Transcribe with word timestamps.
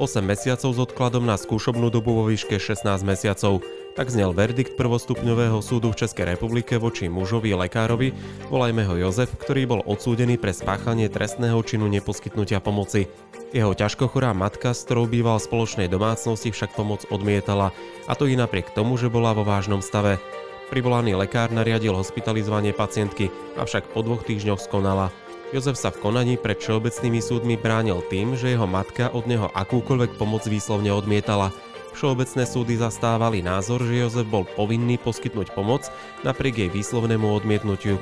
8 0.00 0.24
mesiacov 0.24 0.72
s 0.72 0.78
odkladom 0.80 1.28
na 1.28 1.36
skúšobnú 1.36 1.92
dobu 1.92 2.16
vo 2.16 2.24
výške 2.24 2.56
16 2.56 2.88
mesiacov. 3.04 3.60
Tak 3.92 4.08
znel 4.08 4.32
verdikt 4.32 4.80
prvostupňového 4.80 5.60
súdu 5.60 5.92
v 5.92 6.00
Českej 6.00 6.32
republike 6.32 6.80
voči 6.80 7.12
mužovi 7.12 7.52
lekárovi, 7.52 8.16
volajme 8.48 8.88
ho 8.88 8.96
Jozef, 8.96 9.28
ktorý 9.36 9.68
bol 9.68 9.80
odsúdený 9.84 10.40
pre 10.40 10.56
spáchanie 10.56 11.12
trestného 11.12 11.60
činu 11.60 11.84
neposkytnutia 11.92 12.64
pomoci. 12.64 13.12
Jeho 13.52 13.76
ťažkochorá 13.76 14.32
matka, 14.32 14.72
s 14.72 14.88
ktorou 14.88 15.04
býval 15.04 15.36
v 15.36 15.52
spoločnej 15.52 15.92
domácnosti, 15.92 16.48
však 16.48 16.72
pomoc 16.72 17.04
odmietala, 17.12 17.76
a 18.08 18.16
to 18.16 18.24
i 18.24 18.40
napriek 18.40 18.72
tomu, 18.72 18.96
že 18.96 19.12
bola 19.12 19.36
vo 19.36 19.44
vážnom 19.44 19.84
stave. 19.84 20.16
Privolaný 20.72 21.12
lekár 21.12 21.52
nariadil 21.52 21.92
hospitalizovanie 21.92 22.72
pacientky, 22.72 23.28
avšak 23.60 23.92
po 23.92 24.00
dvoch 24.00 24.24
týždňoch 24.24 24.64
skonala. 24.64 25.12
Jozef 25.50 25.74
sa 25.74 25.90
v 25.90 25.98
konaní 25.98 26.38
pred 26.38 26.62
všeobecnými 26.62 27.18
súdmi 27.18 27.58
bránil 27.58 28.06
tým, 28.06 28.38
že 28.38 28.54
jeho 28.54 28.70
matka 28.70 29.10
od 29.10 29.26
neho 29.26 29.50
akúkoľvek 29.50 30.14
pomoc 30.14 30.46
výslovne 30.46 30.94
odmietala. 30.94 31.50
Všeobecné 31.90 32.46
súdy 32.46 32.78
zastávali 32.78 33.42
názor, 33.42 33.82
že 33.82 33.98
Jozef 33.98 34.30
bol 34.30 34.46
povinný 34.46 34.94
poskytnúť 35.02 35.50
pomoc 35.50 35.90
napriek 36.22 36.54
jej 36.54 36.70
výslovnému 36.70 37.26
odmietnutiu. 37.34 37.98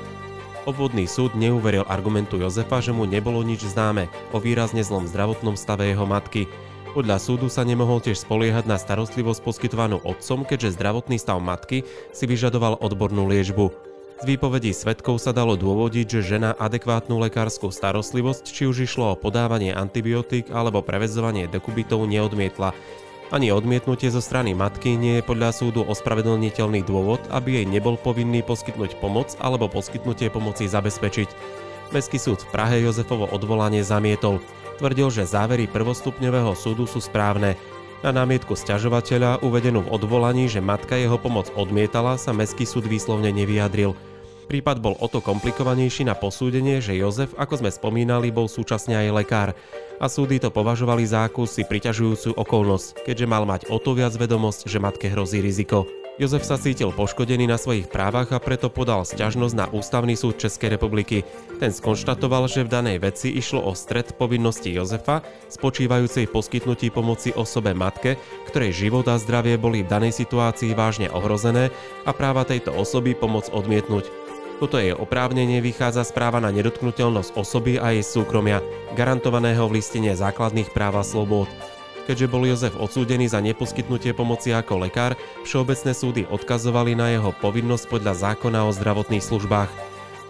Obvodný 0.69 1.09
súd 1.09 1.33
neuveril 1.33 1.89
argumentu 1.89 2.37
Jozefa, 2.37 2.85
že 2.85 2.93
mu 2.93 3.09
nebolo 3.09 3.41
nič 3.41 3.65
známe 3.65 4.13
o 4.29 4.37
výrazne 4.37 4.85
zlom 4.85 5.09
zdravotnom 5.09 5.57
stave 5.57 5.89
jeho 5.89 6.05
matky. 6.05 6.45
Podľa 6.93 7.17
súdu 7.17 7.49
sa 7.49 7.65
nemohol 7.65 7.97
tiež 7.97 8.29
spoliehať 8.29 8.69
na 8.69 8.77
starostlivosť 8.77 9.41
poskytovanú 9.41 9.97
otcom, 10.05 10.45
keďže 10.45 10.77
zdravotný 10.77 11.17
stav 11.17 11.41
matky 11.41 11.81
si 12.13 12.29
vyžadoval 12.29 12.77
odbornú 12.77 13.25
liečbu. 13.25 13.88
Z 14.19 14.27
výpovedí 14.27 14.75
svetkov 14.75 15.23
sa 15.23 15.31
dalo 15.31 15.55
dôvodiť, 15.55 16.19
že 16.19 16.35
žena 16.35 16.51
adekvátnu 16.51 17.15
lekárskú 17.23 17.71
starostlivosť, 17.71 18.51
či 18.51 18.67
už 18.67 18.83
išlo 18.83 19.15
o 19.15 19.19
podávanie 19.19 19.71
antibiotík 19.71 20.51
alebo 20.51 20.83
prevezovanie 20.83 21.47
dekubitov, 21.47 22.03
neodmietla. 22.03 22.75
Ani 23.31 23.47
odmietnutie 23.55 24.11
zo 24.11 24.19
strany 24.19 24.51
matky 24.51 24.99
nie 24.99 25.23
je 25.23 25.23
podľa 25.23 25.55
súdu 25.55 25.87
ospravedlniteľný 25.87 26.83
dôvod, 26.83 27.23
aby 27.31 27.63
jej 27.63 27.65
nebol 27.71 27.95
povinný 27.95 28.43
poskytnúť 28.43 28.99
pomoc 28.99 29.39
alebo 29.39 29.71
poskytnutie 29.71 30.27
pomoci 30.27 30.67
zabezpečiť. 30.67 31.31
Mestský 31.95 32.19
súd 32.19 32.43
v 32.43 32.51
Prahe 32.51 32.83
Jozefovo 32.83 33.23
odvolanie 33.31 33.87
zamietol. 33.87 34.43
Tvrdil, 34.83 35.15
že 35.15 35.31
závery 35.31 35.71
prvostupňového 35.71 36.59
súdu 36.59 36.91
sú 36.91 36.99
správne. 36.99 37.55
Na 37.99 38.15
námietku 38.15 38.55
sťažovateľa, 38.55 39.43
uvedenú 39.43 39.83
v 39.83 39.91
odvolaní, 39.91 40.47
že 40.47 40.63
matka 40.63 40.95
jeho 40.95 41.19
pomoc 41.19 41.51
odmietala, 41.59 42.15
sa 42.15 42.31
Mestský 42.31 42.63
súd 42.63 42.87
výslovne 42.87 43.27
nevyjadril. 43.35 43.91
Prípad 44.47 44.79
bol 44.79 44.95
o 45.03 45.07
to 45.11 45.19
komplikovanejší 45.19 46.07
na 46.07 46.15
posúdenie, 46.15 46.79
že 46.79 46.95
Jozef, 46.95 47.35
ako 47.35 47.59
sme 47.59 47.69
spomínali, 47.69 48.31
bol 48.31 48.47
súčasne 48.47 48.95
aj 48.95 49.07
lekár 49.11 49.49
a 49.99 50.07
súdy 50.07 50.39
to 50.39 50.47
považovali 50.47 51.03
za 51.03 51.27
akúsi 51.27 51.67
priťažujúcu 51.67 52.39
okolnosť, 52.39 53.03
keďže 53.03 53.27
mal 53.27 53.43
mať 53.43 53.67
o 53.67 53.77
to 53.83 53.91
viac 53.91 54.15
vedomosť, 54.15 54.71
že 54.71 54.79
matke 54.79 55.11
hrozí 55.11 55.43
riziko. 55.43 55.98
Jozef 56.19 56.43
sa 56.43 56.59
cítil 56.59 56.91
poškodený 56.91 57.47
na 57.47 57.55
svojich 57.55 57.87
právach 57.87 58.35
a 58.35 58.43
preto 58.43 58.67
podal 58.67 59.07
sťažnosť 59.07 59.55
na 59.55 59.71
Ústavný 59.71 60.19
súd 60.19 60.35
Českej 60.35 60.75
republiky. 60.75 61.23
Ten 61.63 61.71
skonštatoval, 61.71 62.51
že 62.51 62.67
v 62.67 62.73
danej 62.75 62.99
veci 62.99 63.31
išlo 63.31 63.63
o 63.63 63.71
stred 63.71 64.19
povinnosti 64.19 64.67
Jozefa, 64.67 65.23
spočívajúcej 65.47 66.27
poskytnutí 66.27 66.91
pomoci 66.91 67.31
osobe 67.31 67.71
matke, 67.71 68.19
ktorej 68.51 68.75
život 68.75 69.07
a 69.07 69.15
zdravie 69.15 69.55
boli 69.55 69.79
v 69.79 69.91
danej 69.95 70.11
situácii 70.11 70.75
vážne 70.75 71.07
ohrozené 71.07 71.71
a 72.03 72.11
práva 72.11 72.43
tejto 72.43 72.75
osoby 72.75 73.15
pomoc 73.15 73.47
odmietnúť. 73.55 74.11
Toto 74.59 74.75
jej 74.75 74.91
oprávnenie 74.91 75.63
vychádza 75.63 76.03
z 76.03 76.11
práva 76.11 76.43
na 76.43 76.51
nedotknutelnosť 76.51 77.39
osoby 77.39 77.79
a 77.79 77.95
jej 77.95 78.03
súkromia, 78.03 78.59
garantovaného 78.91 79.71
v 79.71 79.79
listine 79.79 80.11
základných 80.19 80.75
práv 80.75 80.99
a 80.99 81.03
slobôd. 81.07 81.47
Keďže 82.09 82.25
bol 82.25 82.41
Jozef 82.49 82.73
odsúdený 82.73 83.29
za 83.29 83.37
neposkytnutie 83.37 84.17
pomoci 84.17 84.49
ako 84.49 84.81
lekár, 84.81 85.13
všeobecné 85.45 85.93
súdy 85.93 86.21
odkazovali 86.25 86.97
na 86.97 87.13
jeho 87.13 87.29
povinnosť 87.37 87.85
podľa 87.85 88.33
zákona 88.33 88.65
o 88.65 88.73
zdravotných 88.73 89.21
službách. 89.21 89.69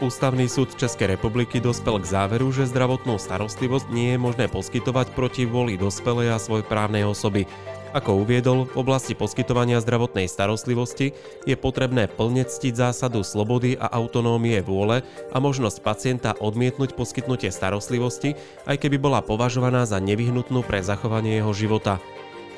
Ústavný 0.03 0.51
súd 0.51 0.75
Českej 0.75 1.16
republiky 1.16 1.63
dospel 1.63 2.03
k 2.03 2.12
záveru, 2.12 2.51
že 2.51 2.68
zdravotnú 2.68 3.16
starostlivosť 3.16 3.95
nie 3.95 4.12
je 4.12 4.19
možné 4.19 4.51
poskytovať 4.51 5.16
proti 5.16 5.47
vôli 5.47 5.79
dospelej 5.79 6.35
a 6.35 6.44
svojprávnej 6.44 7.07
osoby, 7.07 7.47
ako 7.89 8.22
uviedol, 8.22 8.69
v 8.69 8.75
oblasti 8.85 9.17
poskytovania 9.17 9.81
zdravotnej 9.81 10.29
starostlivosti 10.29 11.17
je 11.50 11.55
potrebné 11.57 12.05
plne 12.05 12.45
ctiť 12.45 12.73
zásadu 12.77 13.25
slobody 13.25 13.73
a 13.77 13.89
autonómie 13.89 14.61
vôle 14.61 15.01
a 15.33 15.38
možnosť 15.41 15.77
pacienta 15.81 16.31
odmietnúť 16.38 16.94
poskytnutie 16.94 17.50
starostlivosti, 17.50 18.38
aj 18.69 18.77
keby 18.77 19.01
bola 19.01 19.25
považovaná 19.25 19.89
za 19.89 19.97
nevyhnutnú 19.97 20.61
pre 20.61 20.85
zachovanie 20.85 21.41
jeho 21.41 21.53
života. 21.55 21.97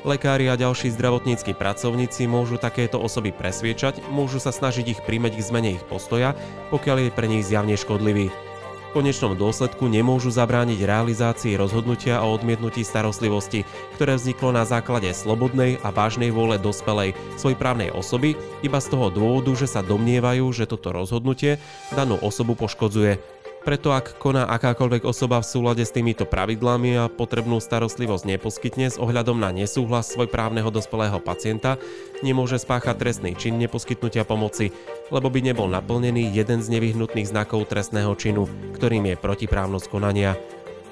Lekári 0.02 0.50
a 0.50 0.58
ďalší 0.58 0.90
zdravotníckí 0.98 1.54
pracovníci 1.54 2.26
môžu 2.26 2.58
takéto 2.58 2.98
osoby 2.98 3.30
presviečať, 3.30 4.02
môžu 4.10 4.42
sa 4.42 4.50
snažiť 4.50 4.98
ich 4.98 5.00
príjmeť 5.06 5.38
k 5.38 5.46
zmene 5.46 5.70
ich 5.78 5.84
postoja, 5.86 6.34
pokiaľ 6.74 7.08
je 7.08 7.10
pre 7.14 7.30
nich 7.30 7.46
zjavne 7.46 7.78
škodlivý 7.78 8.51
konečnom 8.92 9.32
dôsledku 9.32 9.88
nemôžu 9.88 10.28
zabrániť 10.28 10.84
realizácii 10.84 11.56
rozhodnutia 11.56 12.20
o 12.20 12.30
odmietnutí 12.36 12.84
starostlivosti, 12.84 13.64
ktoré 13.96 14.20
vzniklo 14.20 14.52
na 14.52 14.68
základe 14.68 15.08
slobodnej 15.16 15.80
a 15.80 15.88
vážnej 15.88 16.28
vôle 16.28 16.60
dospelej 16.60 17.16
svojprávnej 17.40 17.90
osoby 17.90 18.36
iba 18.60 18.78
z 18.78 18.86
toho 18.92 19.08
dôvodu, 19.08 19.56
že 19.56 19.66
sa 19.66 19.80
domnievajú, 19.80 20.44
že 20.52 20.68
toto 20.68 20.92
rozhodnutie 20.92 21.56
danú 21.96 22.20
osobu 22.20 22.52
poškodzuje. 22.52 23.41
Preto 23.62 23.94
ak 23.94 24.18
koná 24.18 24.42
akákoľvek 24.50 25.06
osoba 25.06 25.38
v 25.38 25.46
súlade 25.46 25.86
s 25.86 25.94
týmito 25.94 26.26
pravidlami 26.26 26.98
a 26.98 27.06
potrebnú 27.06 27.62
starostlivosť 27.62 28.34
neposkytne 28.34 28.90
s 28.90 28.98
ohľadom 28.98 29.38
na 29.38 29.54
nesúhlas 29.54 30.10
svojprávneho 30.10 30.66
dospelého 30.66 31.22
pacienta, 31.22 31.78
nemôže 32.26 32.58
spáchať 32.58 32.98
trestný 32.98 33.38
čin 33.38 33.62
neposkytnutia 33.62 34.26
pomoci, 34.26 34.74
lebo 35.14 35.30
by 35.30 35.46
nebol 35.46 35.70
naplnený 35.70 36.34
jeden 36.34 36.58
z 36.58 36.74
nevyhnutných 36.74 37.30
znakov 37.30 37.70
trestného 37.70 38.10
činu, 38.18 38.50
ktorým 38.74 39.14
je 39.14 39.16
protiprávnosť 39.22 39.86
konania. 39.86 40.34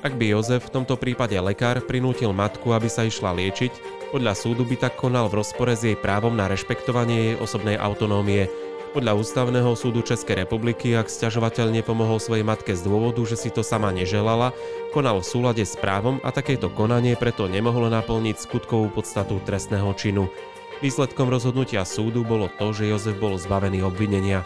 Ak 0.07 0.15
by 0.15 0.31
Jozef, 0.31 0.71
v 0.71 0.81
tomto 0.81 0.95
prípade 0.95 1.35
lekár, 1.43 1.83
prinútil 1.83 2.31
matku, 2.31 2.71
aby 2.71 2.87
sa 2.87 3.03
išla 3.03 3.35
liečiť, 3.35 4.01
podľa 4.15 4.39
súdu 4.39 4.63
by 4.63 4.79
tak 4.79 4.95
konal 4.95 5.27
v 5.27 5.43
rozpore 5.43 5.75
s 5.75 5.83
jej 5.83 5.99
právom 5.99 6.39
na 6.39 6.47
rešpektovanie 6.47 7.35
jej 7.35 7.37
osobnej 7.37 7.77
autonómie, 7.77 8.47
podľa 8.91 9.23
Ústavného 9.23 9.71
súdu 9.79 10.03
Českej 10.03 10.43
republiky, 10.43 10.99
ak 10.99 11.07
sťažovateľ 11.07 11.71
nepomohol 11.71 12.19
svojej 12.19 12.43
matke 12.43 12.75
z 12.75 12.83
dôvodu, 12.83 13.23
že 13.23 13.39
si 13.39 13.49
to 13.49 13.63
sama 13.63 13.95
neželala, 13.95 14.51
konal 14.91 15.23
v 15.23 15.31
súlade 15.31 15.63
s 15.63 15.79
právom 15.79 16.19
a 16.27 16.35
takéto 16.35 16.67
konanie 16.67 17.15
preto 17.15 17.47
nemohlo 17.47 17.87
naplniť 17.87 18.37
skutkovú 18.43 18.91
podstatu 18.91 19.39
trestného 19.47 19.95
činu. 19.95 20.27
Výsledkom 20.83 21.31
rozhodnutia 21.31 21.87
súdu 21.87 22.27
bolo 22.27 22.51
to, 22.51 22.75
že 22.75 22.91
Jozef 22.91 23.17
bol 23.23 23.39
zbavený 23.39 23.87
obvinenia. 23.87 24.43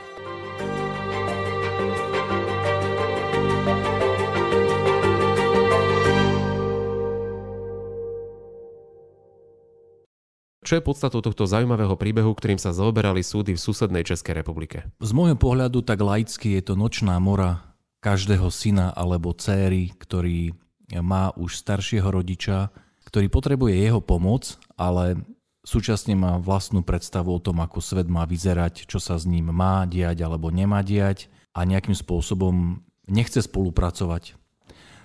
Čo 10.64 10.80
je 10.80 10.86
podstatou 10.88 11.20
tohto 11.20 11.44
zaujímavého 11.44 11.92
príbehu, 11.92 12.32
ktorým 12.32 12.56
sa 12.56 12.72
zaoberali 12.72 13.20
súdy 13.20 13.52
v 13.52 13.60
susednej 13.60 14.00
Českej 14.00 14.40
republike? 14.40 14.88
Z 14.96 15.12
môjho 15.12 15.36
pohľadu 15.36 15.84
tak 15.84 16.00
laicky 16.00 16.56
je 16.56 16.72
to 16.72 16.72
nočná 16.72 17.20
mora 17.20 17.76
každého 18.00 18.48
syna 18.48 18.88
alebo 18.96 19.36
céry, 19.36 19.92
ktorý 19.92 20.56
má 21.04 21.36
už 21.36 21.60
staršieho 21.60 22.08
rodiča, 22.08 22.72
ktorý 23.04 23.28
potrebuje 23.28 23.76
jeho 23.76 24.00
pomoc, 24.00 24.56
ale 24.80 25.20
súčasne 25.68 26.16
má 26.16 26.40
vlastnú 26.40 26.80
predstavu 26.80 27.36
o 27.36 27.44
tom, 27.44 27.60
ako 27.60 27.84
svet 27.84 28.08
má 28.08 28.24
vyzerať, 28.24 28.88
čo 28.88 28.96
sa 28.96 29.20
s 29.20 29.28
ním 29.28 29.52
má 29.52 29.84
diať 29.84 30.24
alebo 30.24 30.48
nemá 30.48 30.80
diať 30.80 31.28
a 31.52 31.68
nejakým 31.68 31.92
spôsobom 31.92 32.80
nechce 33.04 33.44
spolupracovať. 33.44 34.32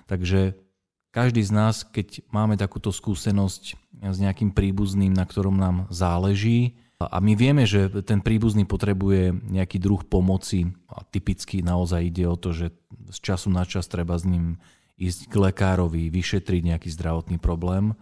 Takže 0.08 0.56
každý 1.10 1.42
z 1.42 1.52
nás, 1.52 1.82
keď 1.82 2.22
máme 2.30 2.54
takúto 2.54 2.94
skúsenosť 2.94 3.62
s 4.00 4.18
nejakým 4.18 4.54
príbuzným, 4.54 5.14
na 5.14 5.26
ktorom 5.26 5.58
nám 5.58 5.90
záleží, 5.90 6.78
a 7.00 7.16
my 7.16 7.32
vieme, 7.32 7.64
že 7.64 7.88
ten 8.04 8.20
príbuzný 8.20 8.68
potrebuje 8.68 9.32
nejaký 9.32 9.80
druh 9.80 10.04
pomoci 10.04 10.68
a 10.84 11.00
typicky 11.00 11.64
naozaj 11.64 12.12
ide 12.12 12.28
o 12.28 12.36
to, 12.36 12.52
že 12.52 12.76
z 13.08 13.18
času 13.24 13.48
na 13.48 13.64
čas 13.64 13.88
treba 13.88 14.20
s 14.20 14.28
ním 14.28 14.60
ísť 15.00 15.32
k 15.32 15.34
lekárovi, 15.48 16.12
vyšetriť 16.12 16.60
nejaký 16.60 16.92
zdravotný 16.92 17.40
problém 17.40 17.96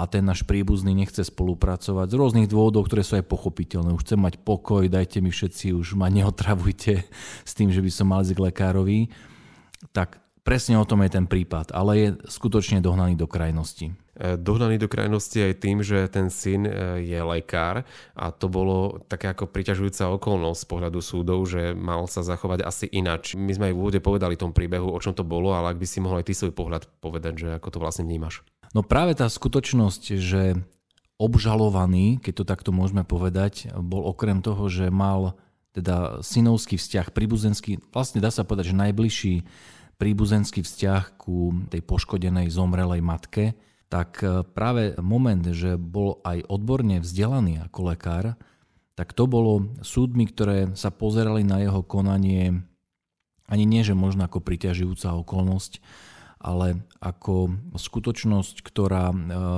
a 0.00 0.08
ten 0.08 0.24
náš 0.24 0.48
príbuzný 0.48 0.96
nechce 0.96 1.20
spolupracovať 1.28 2.08
z 2.08 2.16
rôznych 2.16 2.48
dôvodov, 2.48 2.88
ktoré 2.88 3.04
sú 3.04 3.20
aj 3.20 3.28
pochopiteľné. 3.28 3.92
Už 3.92 4.08
chcem 4.08 4.16
mať 4.16 4.40
pokoj, 4.40 4.88
dajte 4.88 5.20
mi 5.20 5.28
všetci, 5.28 5.76
už 5.76 5.92
ma 5.92 6.08
neotravujte 6.08 7.04
s 7.44 7.52
tým, 7.52 7.68
že 7.68 7.84
by 7.84 7.90
som 7.92 8.08
mal 8.08 8.24
ísť 8.24 8.32
k 8.32 8.44
lekárovi, 8.48 9.12
tak 9.92 10.24
Presne 10.50 10.82
o 10.82 10.88
tom 10.88 11.06
je 11.06 11.14
ten 11.14 11.30
prípad, 11.30 11.70
ale 11.70 11.92
je 11.94 12.08
skutočne 12.26 12.82
dohnaný 12.82 13.14
do 13.14 13.30
krajnosti. 13.30 13.94
E, 14.18 14.34
dohnaný 14.34 14.82
do 14.82 14.90
krajnosti 14.90 15.38
aj 15.38 15.62
tým, 15.62 15.78
že 15.78 16.10
ten 16.10 16.26
syn 16.26 16.66
e, 16.66 17.06
je 17.06 17.22
lekár 17.22 17.86
a 18.18 18.34
to 18.34 18.50
bolo 18.50 18.98
také 19.06 19.30
ako 19.30 19.46
priťažujúca 19.46 20.10
okolnosť 20.10 20.58
z 20.58 20.66
pohľadu 20.66 20.98
súdov, 20.98 21.46
že 21.46 21.70
mal 21.78 22.10
sa 22.10 22.26
zachovať 22.26 22.66
asi 22.66 22.90
inač. 22.90 23.38
My 23.38 23.54
sme 23.54 23.70
aj 23.70 23.74
v 23.74 23.78
úvode 23.78 24.00
povedali 24.02 24.34
tom 24.34 24.50
príbehu, 24.50 24.90
o 24.90 24.98
čom 24.98 25.14
to 25.14 25.22
bolo, 25.22 25.54
ale 25.54 25.70
ak 25.70 25.78
by 25.78 25.86
si 25.86 26.02
mohol 26.02 26.18
aj 26.18 26.26
ty 26.26 26.34
svoj 26.34 26.50
pohľad 26.50 26.82
povedať, 26.98 27.46
že 27.46 27.48
ako 27.54 27.68
to 27.70 27.78
vlastne 27.78 28.10
vnímaš. 28.10 28.42
No 28.74 28.82
práve 28.82 29.14
tá 29.14 29.30
skutočnosť, 29.30 30.18
že 30.18 30.58
obžalovaný, 31.14 32.18
keď 32.18 32.42
to 32.42 32.44
takto 32.50 32.70
môžeme 32.74 33.06
povedať, 33.06 33.70
bol 33.78 34.02
okrem 34.02 34.42
toho, 34.42 34.66
že 34.66 34.90
mal 34.90 35.38
teda 35.78 36.26
synovský 36.26 36.74
vzťah, 36.74 37.14
príbuzenský, 37.14 37.78
vlastne 37.94 38.18
dá 38.18 38.34
sa 38.34 38.42
povedať, 38.42 38.74
že 38.74 38.82
najbližší 38.82 39.34
príbuzenský 40.00 40.64
vzťah 40.64 41.20
ku 41.20 41.68
tej 41.68 41.84
poškodenej 41.84 42.48
zomrelej 42.48 43.04
matke, 43.04 43.52
tak 43.92 44.24
e, 44.24 44.40
práve 44.42 44.96
moment, 44.96 45.44
že 45.44 45.76
bol 45.76 46.24
aj 46.24 46.48
odborne 46.48 47.04
vzdelaný 47.04 47.60
ako 47.68 47.80
lekár, 47.92 48.26
tak 48.96 49.12
to 49.12 49.28
bolo 49.28 49.68
súdmi, 49.84 50.24
ktoré 50.24 50.72
sa 50.72 50.88
pozerali 50.88 51.44
na 51.44 51.60
jeho 51.60 51.84
konanie 51.84 52.64
ani 53.50 53.66
nie, 53.66 53.82
že 53.82 53.98
možno 53.98 54.24
ako 54.24 54.40
priťažujúca 54.40 55.10
okolnosť, 55.26 55.82
ale 56.40 56.86
ako 57.02 57.52
skutočnosť, 57.76 58.62
ktorá 58.64 59.12
e, 59.12 59.16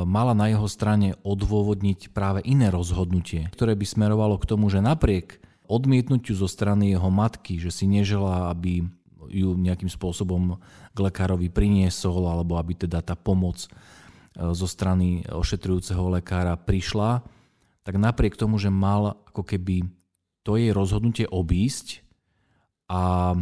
mala 0.08 0.34
na 0.34 0.50
jeho 0.50 0.66
strane 0.66 1.14
odôvodniť 1.22 2.10
práve 2.10 2.42
iné 2.42 2.72
rozhodnutie, 2.72 3.52
ktoré 3.54 3.78
by 3.78 3.86
smerovalo 3.86 4.40
k 4.40 4.48
tomu, 4.48 4.66
že 4.72 4.82
napriek 4.82 5.38
odmietnutiu 5.70 6.34
zo 6.34 6.50
strany 6.50 6.90
jeho 6.90 7.06
matky, 7.12 7.62
že 7.62 7.70
si 7.70 7.86
nežela, 7.86 8.50
aby 8.50 8.88
ju 9.32 9.56
nejakým 9.56 9.88
spôsobom 9.88 10.60
k 10.92 10.98
lekárovi 11.00 11.48
priniesol, 11.48 12.28
alebo 12.28 12.60
aby 12.60 12.76
teda 12.76 13.00
tá 13.00 13.16
pomoc 13.16 13.64
e, 13.64 13.68
zo 14.52 14.68
strany 14.68 15.24
ošetrujúceho 15.24 16.12
lekára 16.12 16.54
prišla, 16.60 17.24
tak 17.82 17.98
napriek 17.98 18.36
tomu, 18.38 18.60
že 18.60 18.70
mal 18.70 19.16
ako 19.32 19.42
keby 19.42 19.88
to 20.44 20.60
jej 20.60 20.70
rozhodnutie 20.70 21.26
obísť 21.26 22.04
a 22.92 23.32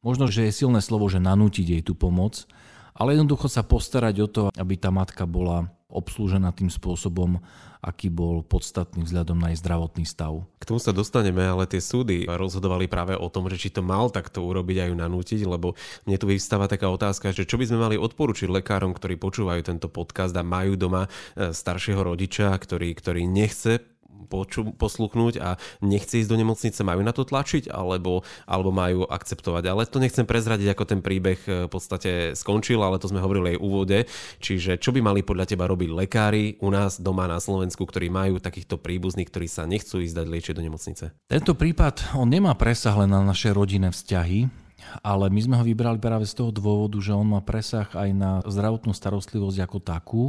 možno, 0.00 0.30
že 0.30 0.48
je 0.48 0.58
silné 0.64 0.78
slovo, 0.80 1.10
že 1.10 1.20
nanútiť 1.20 1.66
jej 1.66 1.82
tú 1.84 1.98
pomoc, 1.98 2.46
ale 2.94 3.16
jednoducho 3.16 3.48
sa 3.48 3.66
postarať 3.66 4.14
o 4.22 4.28
to, 4.28 4.42
aby 4.54 4.76
tá 4.76 4.92
matka 4.92 5.24
bola 5.24 5.72
obslúžená 5.90 6.54
tým 6.54 6.70
spôsobom, 6.70 7.42
aký 7.80 8.12
bol 8.12 8.44
podstatný 8.44 9.08
vzhľadom 9.08 9.40
na 9.40 9.52
jej 9.52 9.58
zdravotný 9.64 10.04
stav. 10.04 10.44
K 10.60 10.68
tomu 10.68 10.78
sa 10.78 10.92
dostaneme, 10.92 11.40
ale 11.40 11.64
tie 11.64 11.80
súdy 11.80 12.28
rozhodovali 12.28 12.86
práve 12.86 13.16
o 13.16 13.28
tom, 13.32 13.48
že 13.48 13.56
či 13.56 13.68
to 13.72 13.80
mal 13.80 14.12
takto 14.12 14.44
urobiť 14.44 14.76
a 14.84 14.88
ju 14.92 14.94
nanútiť, 15.00 15.40
lebo 15.48 15.72
mne 16.04 16.16
tu 16.20 16.28
vystáva 16.28 16.68
taká 16.68 16.92
otázka, 16.92 17.32
že 17.32 17.48
čo 17.48 17.56
by 17.56 17.64
sme 17.66 17.80
mali 17.80 17.96
odporučiť 17.96 18.52
lekárom, 18.52 18.92
ktorí 18.92 19.16
počúvajú 19.16 19.64
tento 19.64 19.88
podcast 19.88 20.36
a 20.36 20.44
majú 20.44 20.76
doma 20.76 21.08
e, 21.08 21.50
staršieho 21.56 22.04
rodiča, 22.04 22.52
ktorý, 22.52 22.92
ktorý 22.92 23.24
nechce 23.24 23.89
poču, 24.30 24.70
posluchnúť 24.78 25.34
a 25.42 25.58
nechce 25.82 26.22
ísť 26.22 26.30
do 26.30 26.38
nemocnice, 26.38 26.86
majú 26.86 27.02
na 27.02 27.10
to 27.10 27.26
tlačiť 27.26 27.66
alebo, 27.66 28.22
alebo 28.46 28.70
majú 28.70 29.10
akceptovať. 29.10 29.66
Ale 29.66 29.90
to 29.90 29.98
nechcem 29.98 30.22
prezradiť, 30.22 30.70
ako 30.70 30.84
ten 30.86 31.00
príbeh 31.02 31.40
e, 31.50 31.50
v 31.66 31.70
podstate 31.70 32.38
skončil, 32.38 32.78
ale 32.78 33.02
to 33.02 33.10
sme 33.10 33.18
hovorili 33.18 33.54
aj 33.54 33.58
v 33.58 33.64
úvode. 33.66 33.98
Čiže 34.38 34.78
čo 34.78 34.94
by 34.94 35.02
mali 35.02 35.26
podľa 35.26 35.50
teba 35.50 35.66
robiť 35.66 35.90
lekári 35.90 36.62
u 36.62 36.70
nás 36.70 37.02
doma 37.02 37.26
na 37.26 37.42
Slovensku, 37.42 37.82
ktorí 37.82 38.06
majú 38.06 38.38
takýchto 38.38 38.78
príbuzných, 38.78 39.26
ktorí 39.26 39.50
sa 39.50 39.66
nechcú 39.66 39.98
ísť 39.98 40.14
dať 40.14 40.26
liečiť 40.30 40.54
do 40.54 40.62
nemocnice? 40.62 41.04
Tento 41.26 41.52
prípad, 41.58 42.14
on 42.14 42.30
nemá 42.30 42.54
presah 42.54 42.94
len 42.94 43.10
na 43.10 43.26
naše 43.26 43.50
rodinné 43.50 43.90
vzťahy, 43.90 44.70
ale 45.00 45.30
my 45.30 45.40
sme 45.40 45.54
ho 45.60 45.64
vybrali 45.64 46.00
práve 46.02 46.26
z 46.26 46.34
toho 46.34 46.50
dôvodu, 46.50 46.98
že 46.98 47.14
on 47.14 47.28
má 47.28 47.40
presah 47.44 47.86
aj 47.94 48.10
na 48.10 48.30
zdravotnú 48.44 48.90
starostlivosť 48.90 49.58
ako 49.64 49.78
takú 49.80 50.24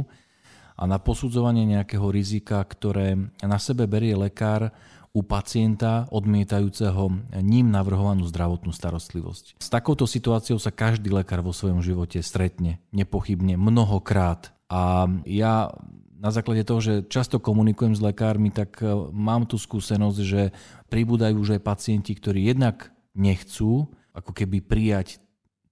a 0.82 0.84
na 0.90 0.98
posudzovanie 0.98 1.62
nejakého 1.62 2.10
rizika, 2.10 2.58
ktoré 2.66 3.14
na 3.38 3.58
sebe 3.62 3.86
berie 3.86 4.18
lekár 4.18 4.74
u 5.14 5.22
pacienta 5.22 6.10
odmietajúceho 6.10 7.38
ním 7.38 7.70
navrhovanú 7.70 8.26
zdravotnú 8.26 8.74
starostlivosť. 8.74 9.62
S 9.62 9.68
takouto 9.70 10.10
situáciou 10.10 10.58
sa 10.58 10.74
každý 10.74 11.14
lekár 11.14 11.46
vo 11.46 11.54
svojom 11.54 11.84
živote 11.86 12.18
stretne, 12.18 12.82
nepochybne, 12.90 13.54
mnohokrát. 13.54 14.50
A 14.66 15.06
ja 15.22 15.70
na 16.18 16.30
základe 16.34 16.66
toho, 16.66 16.80
že 16.82 16.94
často 17.06 17.38
komunikujem 17.38 17.94
s 17.94 18.02
lekármi, 18.02 18.50
tak 18.50 18.78
e, 18.78 18.86
mám 19.10 19.46
tu 19.46 19.58
skúsenosť, 19.58 20.18
že 20.22 20.54
pribúdajú 20.86 21.34
už 21.34 21.58
aj 21.58 21.66
pacienti, 21.66 22.14
ktorí 22.14 22.46
jednak 22.46 22.94
nechcú 23.18 23.90
ako 24.14 24.30
keby 24.30 24.62
prijať 24.62 25.18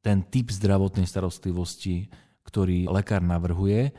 ten 0.03 0.27
typ 0.27 0.51
zdravotnej 0.51 1.07
starostlivosti, 1.07 2.11
ktorý 2.43 2.91
lekár 2.91 3.23
navrhuje 3.23 3.95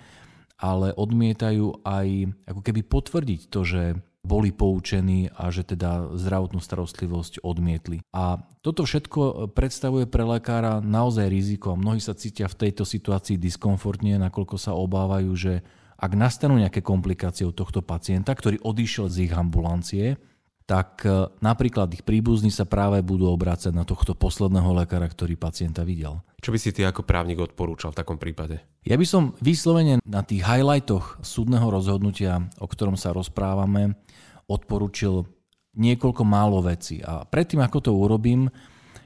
ale 0.62 0.94
odmietajú 0.94 1.81
aj 1.81 2.08
ako 2.46 2.62
keby 2.62 2.81
potvrdiť 2.86 3.42
to, 3.50 3.62
že 3.66 3.84
boli 4.22 4.54
poučení 4.54 5.34
a 5.34 5.50
že 5.50 5.66
teda 5.66 6.13
zdravotnú 6.13 6.62
starostlivosť 6.62 7.42
odmietli. 7.42 8.06
A 8.13 8.38
toto 8.62 8.86
všetko 8.86 9.50
predstavuje 9.58 10.06
pre 10.06 10.22
lekára 10.22 10.78
naozaj 10.78 11.25
riziko. 11.25 11.74
Mnohí 11.74 11.98
sa 11.98 12.13
cítia 12.13 12.46
v 12.46 12.69
tejto 12.69 12.86
situácii 12.86 13.42
diskomfortne, 13.42 14.22
nakoľko 14.22 14.62
sa 14.62 14.78
obávajú, 14.78 15.34
že 15.34 15.66
ak 15.98 16.13
nastanú 16.13 16.62
nejaké 16.62 16.86
komplikácie 16.86 17.46
u 17.46 17.54
tohto 17.54 17.81
pacienta, 17.81 18.34
ktorý 18.34 18.62
odišiel 18.62 19.10
z 19.10 19.30
ich 19.30 19.34
ambulancie, 19.34 20.22
tak 20.71 21.03
e, 21.03 21.27
napríklad 21.44 21.91
ich 21.91 22.07
príbuzní 22.07 22.47
sa 22.47 22.63
práve 22.63 23.03
budú 23.03 23.27
obrácať 23.27 23.75
na 23.75 23.83
tohto 23.83 24.15
posledného 24.15 24.71
lekára, 24.71 25.03
ktorý 25.03 25.35
pacienta 25.35 25.83
videl. 25.83 26.23
Čo 26.39 26.56
by 26.56 26.59
si 26.63 26.71
ty 26.71 26.88
ako 26.88 27.03
právnik 27.03 27.44
odporúčal 27.44 27.91
v 27.91 28.00
takom 28.00 28.15
prípade? 28.15 28.63
Ja 28.88 28.95
by 28.95 29.03
som 29.03 29.35
vyslovene 29.44 30.00
na 30.07 30.23
tých 30.23 30.47
highlightoch 30.47 31.19
súdneho 31.19 31.68
rozhodnutia, 31.68 32.47
o 32.56 32.71
ktorom 32.71 32.95
sa 32.95 33.12
rozprávame, 33.12 34.00
odporúčil 34.47 35.27
niekoľko 35.75 36.23
málo 36.23 36.63
vecí. 36.63 37.03
A 37.03 37.27
predtým, 37.27 37.59
ako 37.59 37.77
to 37.83 37.91
urobím, 37.91 38.47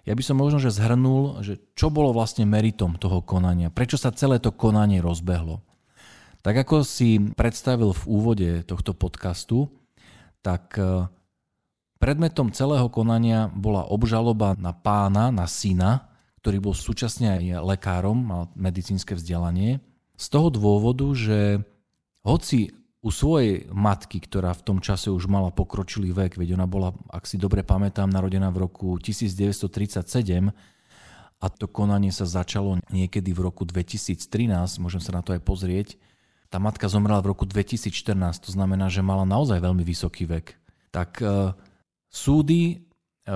ja 0.05 0.13
by 0.13 0.21
som 0.21 0.37
možno 0.37 0.61
že 0.61 0.69
zhrnul, 0.69 1.41
že 1.41 1.57
čo 1.73 1.89
bolo 1.89 2.13
vlastne 2.13 2.45
meritom 2.45 2.93
toho 3.01 3.25
konania, 3.25 3.73
prečo 3.73 3.97
sa 3.97 4.13
celé 4.13 4.37
to 4.37 4.53
konanie 4.53 5.01
rozbehlo. 5.01 5.65
Tak 6.45 6.61
ako 6.61 6.85
si 6.85 7.17
predstavil 7.33 7.89
v 7.89 8.03
úvode 8.05 8.49
tohto 8.69 8.93
podcastu, 8.93 9.65
tak 10.45 10.77
e, 10.77 11.09
Predmetom 12.05 12.53
celého 12.53 12.85
konania 12.85 13.49
bola 13.49 13.89
obžaloba 13.89 14.53
na 14.61 14.77
pána, 14.77 15.33
na 15.33 15.49
syna, 15.49 16.05
ktorý 16.37 16.69
bol 16.69 16.77
súčasne 16.77 17.33
aj 17.33 17.65
lekárom, 17.65 18.13
mal 18.13 18.53
medicínske 18.53 19.17
vzdelanie. 19.17 19.81
Z 20.13 20.29
toho 20.29 20.53
dôvodu, 20.53 21.09
že 21.17 21.65
hoci 22.21 22.77
u 23.01 23.09
svojej 23.09 23.65
matky, 23.73 24.21
ktorá 24.21 24.53
v 24.53 24.61
tom 24.61 24.77
čase 24.85 25.09
už 25.09 25.25
mala 25.25 25.49
pokročilý 25.49 26.13
vek, 26.13 26.37
veď 26.37 26.53
ona 26.53 26.69
bola, 26.69 26.93
ak 27.09 27.25
si 27.25 27.41
dobre 27.41 27.65
pamätám, 27.65 28.05
narodená 28.05 28.53
v 28.53 28.69
roku 28.69 29.01
1937 29.01 30.05
a 31.41 31.45
to 31.49 31.65
konanie 31.65 32.13
sa 32.13 32.29
začalo 32.29 32.85
niekedy 32.93 33.33
v 33.33 33.49
roku 33.49 33.65
2013, 33.65 34.21
môžem 34.77 35.01
sa 35.01 35.09
na 35.09 35.25
to 35.25 35.33
aj 35.33 35.41
pozrieť. 35.41 35.97
Tá 36.53 36.61
matka 36.61 36.85
zomrela 36.85 37.25
v 37.25 37.33
roku 37.33 37.49
2014, 37.49 38.13
to 38.45 38.53
znamená, 38.53 38.93
že 38.93 39.01
mala 39.01 39.25
naozaj 39.25 39.57
veľmi 39.57 39.81
vysoký 39.81 40.29
vek. 40.29 40.53
Tak 40.93 41.25
eh, 41.25 41.73
Súdy 42.15 42.61
e, 42.71 42.75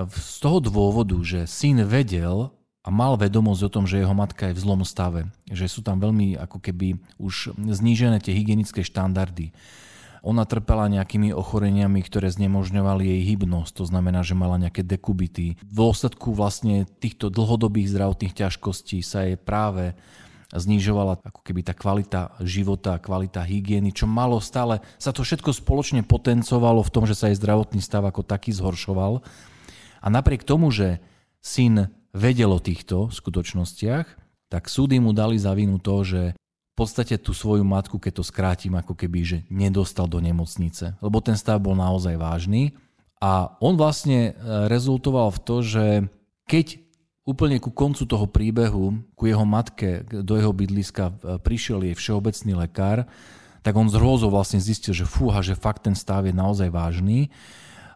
z 0.08 0.36
toho 0.40 0.64
dôvodu, 0.64 1.20
že 1.20 1.44
syn 1.44 1.84
vedel 1.84 2.48
a 2.80 2.88
mal 2.88 3.20
vedomosť 3.20 3.62
o 3.68 3.72
tom, 3.72 3.84
že 3.84 4.00
jeho 4.00 4.16
matka 4.16 4.48
je 4.48 4.56
v 4.56 4.62
zlom 4.64 4.80
stave, 4.88 5.28
že 5.52 5.68
sú 5.68 5.84
tam 5.84 6.00
veľmi 6.00 6.40
ako 6.40 6.64
keby 6.64 6.96
už 7.20 7.52
znížené 7.60 8.24
tie 8.24 8.32
hygienické 8.32 8.80
štandardy. 8.80 9.52
Ona 10.24 10.44
trpela 10.44 10.88
nejakými 10.88 11.32
ochoreniami, 11.32 12.00
ktoré 12.04 12.28
znemožňovali 12.32 13.04
jej 13.08 13.20
hybnosť, 13.36 13.72
to 13.72 13.84
znamená, 13.88 14.20
že 14.20 14.36
mala 14.36 14.60
nejaké 14.60 14.84
dekubity. 14.84 15.56
V 15.60 15.72
dôsledku 15.72 16.32
vlastne 16.36 16.84
týchto 17.00 17.32
dlhodobých 17.32 17.88
zdravotných 17.88 18.36
ťažkostí 18.36 19.00
sa 19.00 19.28
jej 19.28 19.40
práve 19.40 19.96
znižovala 20.50 21.22
ako 21.22 21.40
keby 21.46 21.62
tá 21.62 21.74
kvalita 21.76 22.34
života, 22.42 22.98
kvalita 22.98 23.46
hygieny, 23.46 23.94
čo 23.94 24.10
malo 24.10 24.42
stále, 24.42 24.82
sa 24.98 25.14
to 25.14 25.22
všetko 25.22 25.54
spoločne 25.54 26.02
potencovalo 26.02 26.82
v 26.82 26.92
tom, 26.92 27.04
že 27.06 27.14
sa 27.14 27.30
jej 27.30 27.38
zdravotný 27.38 27.78
stav 27.78 28.02
ako 28.02 28.26
taký 28.26 28.50
zhoršoval. 28.50 29.22
A 30.02 30.06
napriek 30.10 30.42
tomu, 30.42 30.74
že 30.74 30.98
syn 31.38 31.92
vedel 32.10 32.50
o 32.50 32.58
týchto 32.58 33.14
skutočnostiach, 33.14 34.06
tak 34.50 34.66
súdy 34.66 34.98
mu 34.98 35.14
dali 35.14 35.38
za 35.38 35.54
vinu 35.54 35.78
to, 35.78 36.02
že 36.02 36.22
v 36.34 36.74
podstate 36.74 37.14
tú 37.22 37.30
svoju 37.30 37.62
matku, 37.62 38.02
keď 38.02 38.18
to 38.18 38.24
skrátim, 38.26 38.74
ako 38.74 38.98
keby, 38.98 39.20
že 39.22 39.38
nedostal 39.52 40.10
do 40.10 40.18
nemocnice, 40.18 40.98
lebo 40.98 41.22
ten 41.22 41.38
stav 41.38 41.62
bol 41.62 41.78
naozaj 41.78 42.18
vážny. 42.18 42.74
A 43.20 43.52
on 43.60 43.76
vlastne 43.76 44.32
e, 44.32 44.66
rezultoval 44.66 45.28
v 45.28 45.42
to, 45.44 45.56
že 45.60 45.86
keď 46.48 46.80
Úplne 47.30 47.62
ku 47.62 47.70
koncu 47.70 48.02
toho 48.10 48.26
príbehu, 48.26 48.98
ku 49.14 49.30
jeho 49.30 49.46
matke, 49.46 50.02
do 50.10 50.34
jeho 50.34 50.50
bydliska 50.50 51.04
e, 51.06 51.38
prišiel 51.38 51.86
jej 51.86 51.94
všeobecný 51.94 52.58
lekár, 52.58 53.06
tak 53.62 53.78
on 53.78 53.86
z 53.86 53.94
hrôzou 53.94 54.34
vlastne 54.34 54.58
zistil, 54.58 54.90
že 54.90 55.06
fúha, 55.06 55.38
že 55.38 55.54
fakt 55.54 55.86
ten 55.86 55.94
stav 55.94 56.26
je 56.26 56.34
naozaj 56.34 56.74
vážny. 56.74 57.30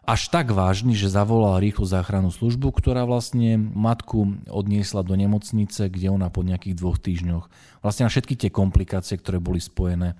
Až 0.07 0.29
tak 0.31 0.53
vážny, 0.55 0.95
že 0.95 1.11
zavolal 1.11 1.59
rýchlu 1.59 1.83
záchrannú 1.83 2.31
službu, 2.31 2.71
ktorá 2.79 3.03
vlastne 3.03 3.57
matku 3.57 4.39
odniesla 4.47 5.03
do 5.03 5.17
nemocnice, 5.17 5.89
kde 5.91 6.13
ona 6.13 6.31
po 6.31 6.45
nejakých 6.45 6.77
dvoch 6.77 7.01
týždňoch 7.01 7.49
vlastne 7.81 8.07
na 8.07 8.13
všetky 8.13 8.37
tie 8.37 8.53
komplikácie, 8.53 9.17
ktoré 9.17 9.41
boli 9.41 9.57
spojené 9.57 10.13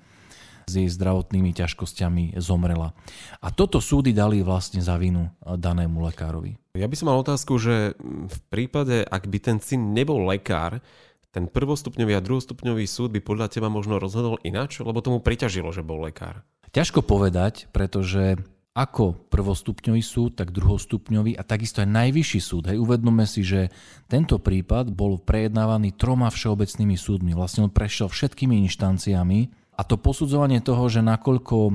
s 0.65 0.74
jej 0.74 0.89
zdravotnými 0.89 1.53
ťažkosťami 1.53 2.41
zomrela. 2.41 2.98
A 3.45 3.53
toto 3.53 3.77
súdy 3.77 4.10
dali 4.12 4.41
vlastne 4.41 4.81
za 4.81 4.98
vinu 4.98 5.29
danému 5.45 6.01
lekárovi. 6.01 6.64
Ja 6.75 6.91
by 6.91 6.96
som 7.00 7.08
mal 7.08 7.24
otázku, 7.24 7.55
že 7.55 7.96
v 8.03 8.39
prípade, 8.51 9.08
ak 9.08 9.32
by 9.32 9.39
ten 9.39 9.58
syn 9.63 9.96
nebol 9.96 10.27
lekár, 10.27 10.84
ten 11.32 11.48
prvostupňový 11.48 12.15
a 12.15 12.24
druhostupňový 12.24 12.84
súd 12.88 13.15
by 13.15 13.24
podľa 13.24 13.48
teba 13.51 13.72
možno 13.72 14.00
rozhodol 14.00 14.39
ináč, 14.44 14.84
lebo 14.84 15.00
tomu 15.00 15.24
priťažilo, 15.24 15.72
že 15.72 15.84
bol 15.84 16.03
lekár? 16.03 16.44
Ťažko 16.75 17.03
povedať, 17.08 17.72
pretože 17.72 18.39
ako 18.75 19.15
prvostupňový 19.32 20.03
súd, 20.03 20.36
tak 20.36 20.51
druhostupňový 20.51 21.39
a 21.39 21.48
takisto 21.48 21.79
aj 21.79 21.88
najvyšší 21.88 22.39
súd. 22.44 22.63
Hej, 22.67 22.84
uvedome 22.84 23.24
si, 23.24 23.39
že 23.39 23.72
tento 24.12 24.36
prípad 24.36 24.91
bol 24.91 25.15
prejednávaný 25.15 25.96
troma 25.96 26.27
všeobecnými 26.27 27.00
súdmi. 27.00 27.32
Vlastne 27.32 27.63
on 27.63 27.72
prešiel 27.72 28.12
všetkými 28.12 28.60
inštanciami 28.67 29.39
a 29.79 29.82
to 29.88 29.96
posudzovanie 29.96 30.60
toho, 30.60 30.91
že 30.91 31.00
nakoľko 31.00 31.58
e, 31.67 31.74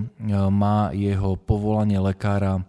má 0.52 0.92
jeho 0.92 1.40
povolanie 1.40 1.97
lekára 1.97 2.69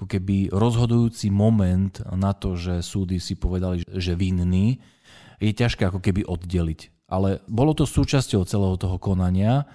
ako 0.00 0.08
keby 0.08 0.48
rozhodujúci 0.48 1.28
moment 1.28 1.92
na 2.16 2.32
to, 2.32 2.56
že 2.56 2.80
súdy 2.80 3.20
si 3.20 3.36
povedali, 3.36 3.84
že 3.84 4.16
vinný, 4.16 4.80
je 5.36 5.52
ťažké 5.52 5.92
ako 5.92 6.00
keby 6.00 6.24
oddeliť. 6.24 7.04
Ale 7.12 7.44
bolo 7.44 7.76
to 7.76 7.84
súčasťou 7.84 8.48
celého 8.48 8.80
toho 8.80 8.96
konania 8.96 9.68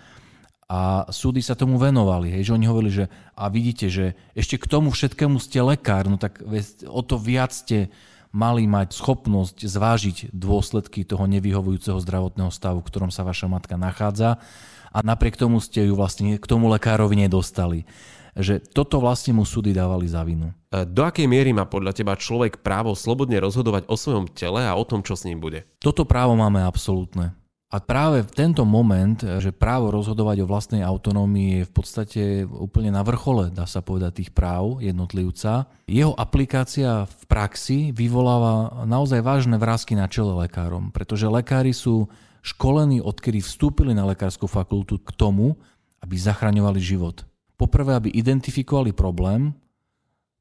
a 0.65 1.05
súdy 1.13 1.45
sa 1.45 1.53
tomu 1.53 1.77
venovali. 1.77 2.33
Hej, 2.33 2.49
že 2.49 2.55
oni 2.57 2.65
hovorili, 2.65 3.05
že 3.05 3.05
a 3.37 3.53
vidíte, 3.53 3.85
že 3.85 4.17
ešte 4.33 4.57
k 4.57 4.65
tomu 4.65 4.89
všetkému 4.89 5.37
ste 5.37 5.61
lekár, 5.61 6.09
no 6.09 6.17
tak 6.17 6.41
o 6.89 7.01
to 7.05 7.21
viac 7.21 7.53
ste 7.53 7.93
mali 8.33 8.65
mať 8.65 8.97
schopnosť 8.97 9.61
zvážiť 9.61 10.17
dôsledky 10.33 11.05
toho 11.05 11.29
nevyhovujúceho 11.29 12.01
zdravotného 12.01 12.49
stavu, 12.49 12.81
v 12.81 12.89
ktorom 12.89 13.13
sa 13.13 13.21
vaša 13.21 13.45
matka 13.45 13.77
nachádza 13.77 14.41
a 14.89 14.97
napriek 15.05 15.37
tomu 15.37 15.61
ste 15.61 15.85
ju 15.85 15.93
vlastne 15.93 16.41
k 16.41 16.49
tomu 16.49 16.65
lekárovi 16.73 17.13
nedostali 17.13 17.85
že 18.35 18.59
toto 18.59 18.99
vlastne 18.99 19.31
mu 19.31 19.47
súdy 19.47 19.71
dávali 19.71 20.11
za 20.11 20.21
vinu. 20.27 20.51
E, 20.67 20.83
do 20.83 21.07
akej 21.07 21.25
miery 21.25 21.55
má 21.55 21.63
podľa 21.63 21.95
teba 21.95 22.19
človek 22.19 22.59
právo 22.59 22.91
slobodne 22.93 23.39
rozhodovať 23.39 23.87
o 23.87 23.95
svojom 23.95 24.27
tele 24.35 24.67
a 24.67 24.75
o 24.75 24.83
tom, 24.83 24.99
čo 24.99 25.15
s 25.15 25.23
ním 25.23 25.39
bude? 25.39 25.63
Toto 25.79 26.03
právo 26.03 26.35
máme 26.35 26.59
absolútne. 26.59 27.31
A 27.73 27.81
práve 27.81 28.23
v 28.23 28.31
tento 28.31 28.63
moment, 28.63 29.19
že 29.19 29.51
právo 29.51 29.91
rozhodovať 29.91 30.45
o 30.45 30.47
vlastnej 30.47 30.79
autonómii 30.85 31.59
je 31.59 31.67
v 31.67 31.73
podstate 31.73 32.21
úplne 32.47 32.93
na 32.93 33.03
vrchole, 33.03 33.51
dá 33.51 33.67
sa 33.67 33.83
povedať, 33.83 34.21
tých 34.21 34.31
práv 34.31 34.79
jednotlivca, 34.79 35.67
jeho 35.89 36.15
aplikácia 36.15 37.03
v 37.03 37.23
praxi 37.27 37.89
vyvoláva 37.91 38.85
naozaj 38.87 39.19
vážne 39.19 39.57
vrázky 39.59 39.97
na 39.97 40.07
čele 40.07 40.45
lekárom, 40.47 40.93
pretože 40.93 41.27
lekári 41.27 41.75
sú 41.75 42.07
školení, 42.45 43.01
odkedy 43.01 43.41
vstúpili 43.41 43.91
na 43.91 44.07
lekárskú 44.07 44.45
fakultu 44.47 45.01
k 45.01 45.11
tomu, 45.17 45.57
aby 45.99 46.15
zachraňovali 46.15 46.77
život. 46.77 47.25
Poprvé, 47.55 47.95
aby 47.95 48.09
identifikovali 48.11 48.91
problém, 48.91 49.55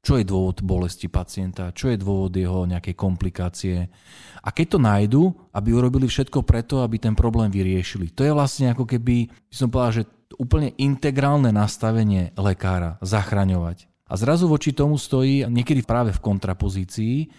čo 0.05 0.21
je 0.21 0.29
dôvod 0.29 0.61
bolesti 0.61 1.09
pacienta, 1.09 1.73
čo 1.73 1.89
je 1.89 1.97
dôvod 1.97 2.29
jeho 2.29 2.69
nejakej 2.69 2.93
komplikácie. 2.93 3.89
A 4.45 4.53
keď 4.53 4.77
to 4.77 4.79
nájdu, 4.79 5.21
aby 5.49 5.73
urobili 5.73 6.05
všetko 6.05 6.45
preto, 6.45 6.85
aby 6.85 7.01
ten 7.01 7.17
problém 7.17 7.49
vyriešili. 7.49 8.13
To 8.13 8.21
je 8.21 8.29
vlastne 8.29 8.69
ako 8.69 8.85
keby, 8.85 9.33
by 9.33 9.55
som 9.55 9.73
povedal, 9.73 10.05
že 10.05 10.09
úplne 10.37 10.77
integrálne 10.77 11.49
nastavenie 11.49 12.37
lekára, 12.37 13.01
zachraňovať. 13.01 13.89
A 14.05 14.13
zrazu 14.13 14.45
voči 14.45 14.77
tomu 14.77 15.01
stojí, 15.01 15.49
niekedy 15.49 15.81
práve 15.81 16.13
v 16.13 16.21
kontrapozícii, 16.21 17.33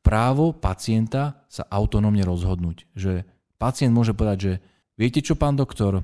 právo 0.00 0.56
pacienta 0.56 1.44
sa 1.52 1.68
autonómne 1.68 2.24
rozhodnúť. 2.24 2.88
Že 2.96 3.28
pacient 3.60 3.92
môže 3.92 4.16
povedať, 4.16 4.38
že 4.40 4.52
viete 4.96 5.20
čo, 5.20 5.36
pán 5.36 5.60
doktor, 5.60 6.00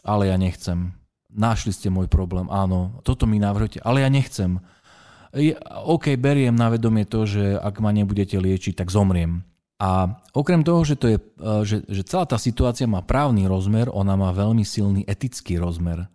ale 0.00 0.32
ja 0.32 0.40
nechcem 0.40 0.96
našli 1.32 1.72
ste 1.72 1.88
môj 1.88 2.06
problém, 2.06 2.46
áno, 2.52 3.00
toto 3.02 3.24
mi 3.26 3.40
navrhujete, 3.40 3.80
ale 3.82 4.04
ja 4.04 4.10
nechcem. 4.12 4.60
OK, 5.88 6.12
beriem 6.20 6.52
na 6.52 6.68
vedomie 6.68 7.08
to, 7.08 7.24
že 7.24 7.56
ak 7.56 7.80
ma 7.80 7.88
nebudete 7.90 8.36
liečiť, 8.36 8.76
tak 8.76 8.92
zomriem. 8.92 9.40
A 9.82 10.22
okrem 10.30 10.62
toho, 10.62 10.86
že, 10.86 10.94
to 10.94 11.06
je, 11.10 11.18
e, 11.18 11.22
že, 11.66 11.76
že 11.90 12.02
celá 12.06 12.22
tá 12.22 12.38
situácia 12.38 12.86
má 12.86 13.02
právny 13.02 13.50
rozmer, 13.50 13.90
ona 13.90 14.14
má 14.14 14.30
veľmi 14.30 14.62
silný 14.62 15.02
etický 15.10 15.58
rozmer. 15.58 16.06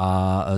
A 0.00 0.08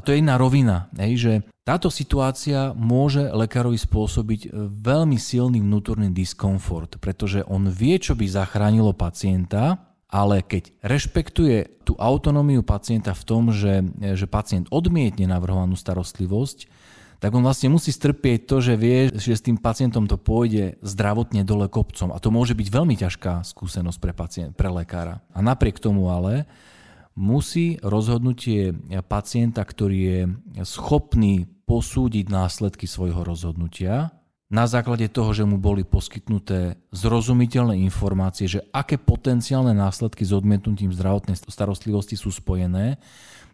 to 0.07 0.15
je 0.15 0.23
iná 0.23 0.39
rovina, 0.39 0.87
hej, 0.95 1.13
že 1.19 1.33
táto 1.67 1.91
situácia 1.91 2.71
môže 2.79 3.27
lekárovi 3.27 3.75
spôsobiť 3.75 4.55
veľmi 4.71 5.19
silný 5.19 5.59
vnútorný 5.59 6.15
diskomfort, 6.15 7.03
pretože 7.03 7.43
on 7.51 7.67
vie, 7.67 7.99
čo 7.99 8.15
by 8.15 8.23
zachránilo 8.23 8.95
pacienta, 8.95 9.92
ale 10.13 10.45
keď 10.45 10.77
rešpektuje 10.85 11.83
tú 11.89 11.97
autonómiu 11.97 12.61
pacienta 12.61 13.17
v 13.17 13.25
tom, 13.25 13.49
že, 13.49 13.81
že 14.13 14.29
pacient 14.29 14.69
odmietne 14.69 15.25
navrhovanú 15.25 15.73
starostlivosť, 15.73 16.69
tak 17.17 17.33
on 17.33 17.47
vlastne 17.47 17.73
musí 17.73 17.95
strpieť 17.95 18.51
to, 18.51 18.57
že 18.61 18.75
vie, 18.77 19.09
že 19.15 19.39
s 19.39 19.47
tým 19.47 19.57
pacientom 19.57 20.11
to 20.11 20.19
pôjde 20.21 20.77
zdravotne 20.85 21.47
dole 21.47 21.71
kopcom. 21.71 22.13
A 22.13 22.21
to 22.21 22.35
môže 22.35 22.53
byť 22.53 22.69
veľmi 22.69 22.99
ťažká 22.99 23.47
skúsenosť 23.47 23.99
pre, 24.03 24.13
pacient, 24.13 24.53
pre 24.53 24.69
lekára. 24.69 25.23
A 25.33 25.39
napriek 25.41 25.79
tomu 25.79 26.11
ale 26.13 26.45
musí 27.15 27.79
rozhodnutie 27.81 28.77
pacienta, 29.07 29.63
ktorý 29.63 29.99
je 30.03 30.21
schopný 30.67 31.47
posúdiť 31.65 32.27
následky 32.29 32.91
svojho 32.91 33.23
rozhodnutia, 33.25 34.13
na 34.53 34.69
základe 34.69 35.09
toho, 35.09 35.33
že 35.33 35.49
mu 35.49 35.57
boli 35.57 35.81
poskytnuté 35.81 36.77
zrozumiteľné 36.93 37.81
informácie, 37.89 38.45
že 38.45 38.61
aké 38.77 39.01
potenciálne 39.01 39.73
následky 39.73 40.29
s 40.29 40.37
odmietnutím 40.37 40.93
zdravotnej 40.93 41.41
starostlivosti 41.41 42.21
sú 42.21 42.29
spojené, 42.29 43.01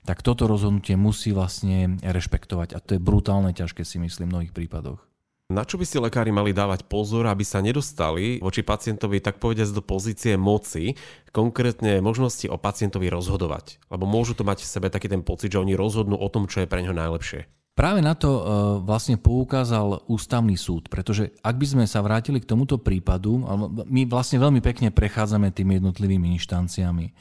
tak 0.02 0.26
toto 0.26 0.50
rozhodnutie 0.50 0.98
musí 0.98 1.30
vlastne 1.30 2.02
rešpektovať. 2.02 2.74
A 2.74 2.82
to 2.82 2.98
je 2.98 3.00
brutálne 3.00 3.54
ťažké 3.54 3.86
si 3.86 4.02
myslím 4.02 4.26
v 4.28 4.34
mnohých 4.34 4.56
prípadoch. 4.56 4.98
Na 5.48 5.64
čo 5.64 5.80
by 5.80 5.84
si 5.88 5.96
lekári 5.96 6.28
mali 6.28 6.52
dávať 6.52 6.84
pozor, 6.84 7.24
aby 7.24 7.40
sa 7.40 7.64
nedostali 7.64 8.36
voči 8.44 8.60
pacientovi 8.60 9.24
tak 9.24 9.40
povediať 9.40 9.72
do 9.72 9.80
pozície 9.80 10.36
moci, 10.36 10.92
konkrétne 11.32 12.04
možnosti 12.04 12.44
o 12.52 12.60
pacientovi 12.60 13.08
rozhodovať? 13.08 13.80
Lebo 13.88 14.04
môžu 14.04 14.36
to 14.36 14.44
mať 14.44 14.60
v 14.60 14.68
sebe 14.76 14.92
taký 14.92 15.08
ten 15.08 15.24
pocit, 15.24 15.48
že 15.48 15.62
oni 15.62 15.72
rozhodnú 15.72 16.20
o 16.20 16.28
tom, 16.28 16.52
čo 16.52 16.60
je 16.60 16.68
pre 16.68 16.84
ňo 16.84 16.92
najlepšie. 16.92 17.48
Práve 17.78 18.02
na 18.02 18.18
to 18.18 18.30
e, 18.34 18.42
vlastne 18.82 19.14
poukázal 19.22 20.02
ústavný 20.10 20.58
súd, 20.58 20.90
pretože 20.90 21.30
ak 21.46 21.54
by 21.54 21.66
sme 21.78 21.84
sa 21.86 22.02
vrátili 22.02 22.42
k 22.42 22.50
tomuto 22.50 22.74
prípadu, 22.74 23.38
my 23.86 24.02
vlastne 24.10 24.42
veľmi 24.42 24.58
pekne 24.58 24.90
prechádzame 24.90 25.54
tými 25.54 25.78
jednotlivými 25.78 26.34
inštanciami. 26.34 27.14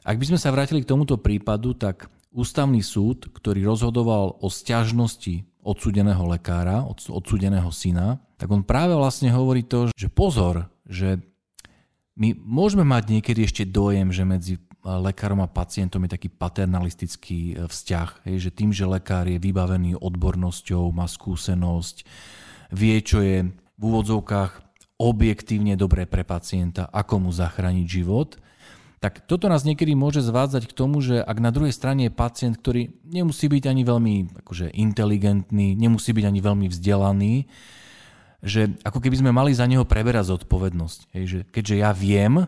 Ak 0.00 0.16
by 0.16 0.24
sme 0.24 0.40
sa 0.40 0.48
vrátili 0.56 0.80
k 0.80 0.88
tomuto 0.88 1.20
prípadu, 1.20 1.76
tak 1.76 2.08
ústavný 2.32 2.80
súd, 2.80 3.28
ktorý 3.28 3.68
rozhodoval 3.68 4.40
o 4.40 4.48
stiažnosti 4.48 5.44
odsudeného 5.60 6.24
lekára, 6.32 6.80
odsudeného 6.88 7.68
syna, 7.68 8.24
tak 8.40 8.48
on 8.48 8.64
práve 8.64 8.96
vlastne 8.96 9.28
hovorí 9.28 9.68
to, 9.68 9.92
že 9.92 10.08
pozor, 10.08 10.64
že 10.88 11.20
my 12.16 12.32
môžeme 12.40 12.88
mať 12.88 13.20
niekedy 13.20 13.44
ešte 13.44 13.68
dojem, 13.68 14.08
že 14.08 14.24
medzi 14.24 14.54
lekárom 14.84 15.44
a 15.44 15.50
pacientom 15.50 16.00
je 16.08 16.14
taký 16.16 16.28
paternalistický 16.32 17.40
e, 17.52 17.54
vzťah. 17.68 18.24
Hej, 18.28 18.48
že 18.48 18.50
tým, 18.50 18.70
že 18.72 18.88
lekár 18.88 19.28
je 19.28 19.36
vybavený 19.36 20.00
odbornosťou, 20.00 20.88
má 20.92 21.04
skúsenosť, 21.04 22.04
vie, 22.72 22.96
čo 23.04 23.20
je 23.20 23.50
v 23.50 23.82
úvodzovkách 23.82 24.70
objektívne 25.00 25.76
dobré 25.80 26.04
pre 26.04 26.24
pacienta, 26.24 26.88
ako 26.92 27.28
mu 27.28 27.30
zachrániť 27.32 27.86
život, 27.88 28.36
tak 29.00 29.24
toto 29.24 29.48
nás 29.48 29.64
niekedy 29.64 29.96
môže 29.96 30.20
zvádzať 30.20 30.68
k 30.68 30.76
tomu, 30.76 31.00
že 31.00 31.24
ak 31.24 31.40
na 31.40 31.48
druhej 31.48 31.72
strane 31.72 32.08
je 32.08 32.12
pacient, 32.12 32.60
ktorý 32.60 32.92
nemusí 33.08 33.48
byť 33.48 33.64
ani 33.64 33.82
veľmi 33.88 34.44
akože, 34.44 34.76
inteligentný, 34.76 35.72
nemusí 35.72 36.12
byť 36.12 36.24
ani 36.28 36.40
veľmi 36.44 36.66
vzdelaný, 36.68 37.48
že 38.44 38.76
ako 38.84 39.00
keby 39.00 39.16
sme 39.24 39.32
mali 39.32 39.56
za 39.56 39.64
neho 39.64 39.88
preberať 39.88 40.36
zodpovednosť. 40.36 41.16
Hej, 41.16 41.24
že 41.24 41.40
keďže 41.48 41.76
ja 41.80 41.96
viem, 41.96 42.44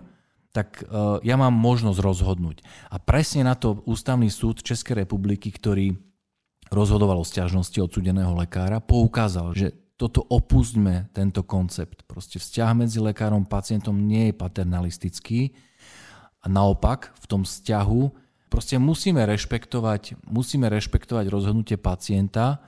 tak 0.53 0.85
uh, 0.85 1.17
ja 1.25 1.41
mám 1.41 1.57
možnosť 1.57 1.99
rozhodnúť. 1.99 2.61
A 2.93 3.01
presne 3.01 3.49
na 3.49 3.57
to 3.57 3.81
ústavný 3.89 4.29
súd 4.29 4.61
Českej 4.61 5.03
republiky, 5.05 5.49
ktorý 5.49 5.97
rozhodoval 6.69 7.21
o 7.21 7.29
stiažnosti 7.29 7.77
odsudeného 7.81 8.37
lekára, 8.37 8.85
poukázal, 8.85 9.57
že 9.57 9.73
toto 9.97 10.25
opustme, 10.29 11.09
tento 11.17 11.47
koncept. 11.47 12.05
Proste 12.05 12.37
vzťah 12.37 12.71
medzi 12.75 12.99
lekárom 12.99 13.47
a 13.47 13.53
pacientom 13.53 13.95
nie 13.95 14.33
je 14.33 14.35
paternalistický 14.35 15.41
a 16.43 16.51
naopak 16.51 17.15
v 17.23 17.25
tom 17.31 17.43
vzťahu 17.47 18.03
proste 18.51 18.77
musíme 18.83 19.23
rešpektovať, 19.23 20.21
musíme 20.27 20.67
rešpektovať 20.69 21.25
rozhodnutie 21.31 21.79
pacienta, 21.79 22.61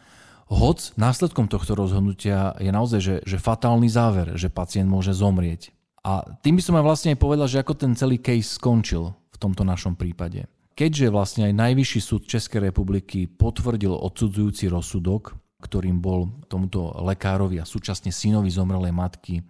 hoc 0.46 0.94
následkom 0.94 1.50
tohto 1.50 1.74
rozhodnutia 1.74 2.54
je 2.62 2.70
naozaj 2.70 3.00
že, 3.02 3.16
že 3.26 3.42
fatálny 3.42 3.90
záver, 3.90 4.38
že 4.38 4.46
pacient 4.46 4.86
môže 4.86 5.10
zomrieť. 5.10 5.73
A 6.04 6.36
tým 6.44 6.60
by 6.60 6.62
som 6.62 6.76
aj 6.76 6.84
vlastne 6.84 7.10
aj 7.16 7.18
povedal, 7.18 7.48
že 7.48 7.64
ako 7.64 7.74
ten 7.74 7.96
celý 7.96 8.20
case 8.20 8.60
skončil 8.60 9.16
v 9.32 9.36
tomto 9.40 9.64
našom 9.64 9.96
prípade. 9.96 10.44
Keďže 10.76 11.08
vlastne 11.08 11.42
aj 11.48 11.58
Najvyšší 11.58 12.00
súd 12.02 12.22
Českej 12.28 12.68
republiky 12.68 13.24
potvrdil 13.24 13.94
odsudzujúci 13.94 14.68
rozsudok, 14.68 15.32
ktorým 15.64 16.04
bol 16.04 16.44
tomuto 16.50 16.92
lekárovi 17.00 17.56
a 17.56 17.64
súčasne 17.64 18.12
synovi 18.12 18.52
zomrelej 18.52 18.92
matky 18.92 19.40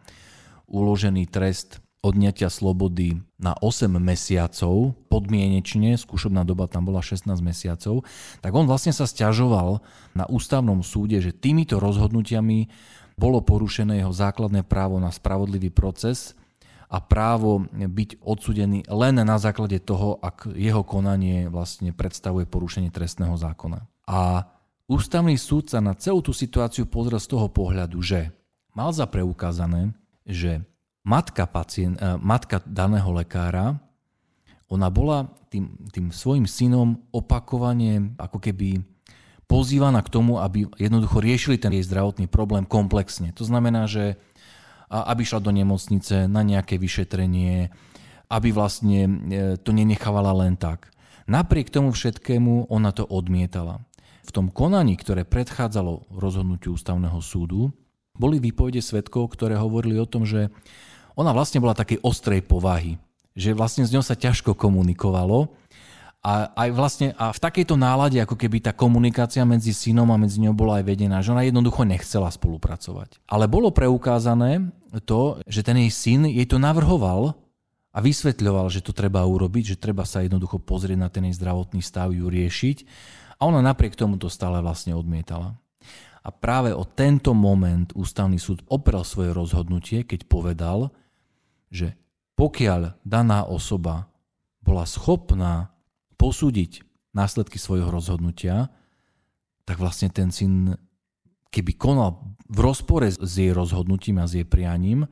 uložený 0.71 1.29
trest 1.29 1.83
odňatia 2.05 2.53
slobody 2.53 3.17
na 3.41 3.57
8 3.57 3.89
mesiacov, 3.97 4.93
podmienečne, 5.09 5.97
skúšobná 5.97 6.45
doba 6.45 6.69
tam 6.69 6.85
bola 6.85 7.01
16 7.01 7.33
mesiacov, 7.41 8.05
tak 8.45 8.53
on 8.53 8.69
vlastne 8.69 8.93
sa 8.93 9.09
stiažoval 9.09 9.81
na 10.13 10.29
ústavnom 10.29 10.85
súde, 10.85 11.17
že 11.25 11.33
týmito 11.33 11.81
rozhodnutiami 11.81 12.69
bolo 13.17 13.41
porušené 13.41 14.05
jeho 14.05 14.13
základné 14.13 14.69
právo 14.69 15.01
na 15.01 15.09
spravodlivý 15.09 15.73
proces 15.73 16.37
a 16.89 16.99
právo 17.01 17.65
byť 17.73 18.21
odsudený 18.21 18.87
len 18.89 19.17
na 19.21 19.37
základe 19.41 19.81
toho, 19.81 20.21
ak 20.21 20.53
jeho 20.53 20.85
konanie 20.85 21.49
vlastne 21.49 21.91
predstavuje 21.97 22.45
porušenie 22.45 22.93
trestného 22.93 23.35
zákona. 23.35 23.85
A 24.05 24.49
ústavný 24.87 25.35
súd 25.41 25.73
sa 25.73 25.81
na 25.81 25.97
celú 25.97 26.21
tú 26.21 26.37
situáciu 26.37 26.85
pozrel 26.85 27.19
z 27.19 27.31
toho 27.31 27.49
pohľadu, 27.49 27.99
že 28.05 28.31
mal 28.77 28.93
za 28.93 29.09
preukázané, 29.09 29.97
že 30.29 30.65
matka, 31.05 31.45
pacient, 31.49 32.01
eh, 32.01 32.17
matka 32.21 32.61
daného 32.65 33.09
lekára, 33.13 33.81
ona 34.69 34.89
bola 34.89 35.29
tým, 35.53 35.77
tým 35.93 36.11
svojim 36.11 36.49
synom 36.49 36.99
opakovane 37.15 38.17
ako 38.19 38.43
keby 38.43 38.83
pozývaná 39.45 40.01
k 40.03 40.13
tomu, 40.13 40.41
aby 40.41 40.67
jednoducho 40.81 41.21
riešili 41.21 41.61
ten 41.61 41.71
jej 41.77 41.85
zdravotný 41.85 42.27
problém 42.27 42.65
komplexne. 42.65 43.31
To 43.37 43.45
znamená, 43.45 43.85
že 43.85 44.17
aby 44.89 45.23
šla 45.25 45.41
do 45.41 45.53
nemocnice 45.55 46.29
na 46.29 46.45
nejaké 46.45 46.77
vyšetrenie, 46.77 47.73
aby 48.29 48.49
vlastne 48.51 49.01
e, 49.05 49.11
to 49.61 49.71
nenechávala 49.71 50.33
len 50.45 50.57
tak. 50.57 50.93
Napriek 51.25 51.73
tomu 51.73 51.93
všetkému 51.93 52.69
ona 52.69 52.93
to 52.93 53.05
odmietala. 53.09 53.81
V 54.25 54.31
tom 54.33 54.49
konaní, 54.49 54.97
ktoré 54.97 55.25
predchádzalo 55.29 56.13
rozhodnutiu 56.13 56.77
ústavného 56.77 57.21
súdu, 57.21 57.73
boli 58.17 58.39
výpovede 58.41 58.81
svetkov, 58.81 59.35
ktoré 59.35 59.59
hovorili 59.59 59.99
o 60.01 60.09
tom, 60.09 60.25
že 60.25 60.49
ona 61.19 61.35
vlastne 61.35 61.61
bola 61.61 61.77
takej 61.77 62.03
ostrej 62.03 62.43
povahy, 62.47 62.97
že 63.35 63.55
vlastne 63.55 63.83
s 63.83 63.93
ňou 63.93 64.03
sa 64.03 64.15
ťažko 64.15 64.55
komunikovalo 64.55 65.51
a 66.25 66.49
aj 66.57 66.69
vlastne 66.73 67.09
a 67.21 67.37
v 67.37 67.43
takejto 67.45 67.77
nálade, 67.77 68.17
ako 68.17 68.41
keby 68.41 68.65
tá 68.65 68.73
komunikácia 68.73 69.45
medzi 69.45 69.77
synom 69.77 70.09
a 70.09 70.17
medzi 70.17 70.41
ňou 70.41 70.57
bola 70.57 70.81
aj 70.81 70.89
vedená, 70.89 71.21
že 71.21 71.37
ona 71.37 71.45
jednoducho 71.45 71.85
nechcela 71.85 72.33
spolupracovať. 72.33 73.21
Ale 73.29 73.45
bolo 73.45 73.69
preukázané 73.69 74.73
to, 75.05 75.45
že 75.45 75.61
ten 75.61 75.77
jej 75.85 75.93
syn 75.93 76.25
jej 76.25 76.49
to 76.49 76.57
navrhoval 76.57 77.37
a 77.93 77.99
vysvetľoval, 78.01 78.73
že 78.73 78.81
to 78.81 78.97
treba 78.97 79.21
urobiť, 79.21 79.77
že 79.77 79.81
treba 79.85 80.09
sa 80.09 80.25
jednoducho 80.25 80.65
pozrieť 80.65 80.97
na 80.97 81.13
ten 81.13 81.29
jej 81.29 81.37
zdravotný 81.37 81.85
stav, 81.85 82.09
ju 82.17 82.25
riešiť. 82.25 82.89
A 83.37 83.45
ona 83.45 83.61
napriek 83.61 83.93
tomu 83.93 84.17
to 84.17 84.33
stále 84.33 84.57
vlastne 84.65 84.97
odmietala. 84.97 85.61
A 86.25 86.33
práve 86.33 86.73
o 86.73 86.89
tento 86.89 87.37
moment 87.37 87.93
ústavný 87.93 88.41
súd 88.41 88.65
oprel 88.73 89.05
svoje 89.05 89.37
rozhodnutie, 89.37 90.09
keď 90.09 90.25
povedal, 90.25 90.89
že 91.69 92.01
pokiaľ 92.33 93.05
daná 93.05 93.45
osoba 93.45 94.09
bola 94.65 94.89
schopná 94.89 95.74
posúdiť 96.25 96.81
následky 97.13 97.61
svojho 97.61 97.93
rozhodnutia, 97.93 98.73
tak 99.69 99.77
vlastne 99.77 100.09
ten 100.09 100.33
syn, 100.33 100.81
keby 101.53 101.77
konal 101.77 102.25
v 102.49 102.65
rozpore 102.65 103.13
s 103.13 103.21
jej 103.37 103.53
rozhodnutím 103.53 104.25
a 104.25 104.29
s 104.29 104.41
jej 104.41 104.49
prianím, 104.49 105.05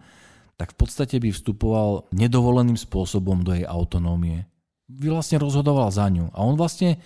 tak 0.57 0.73
v 0.73 0.77
podstate 0.81 1.21
by 1.21 1.29
vstupoval 1.29 2.09
nedovoleným 2.17 2.81
spôsobom 2.81 3.45
do 3.45 3.53
jej 3.53 3.69
autonómie. 3.69 4.49
Vlastne 4.89 5.37
rozhodoval 5.37 5.93
za 5.93 6.09
ňu. 6.09 6.33
A 6.33 6.45
on 6.45 6.57
vlastne 6.57 6.97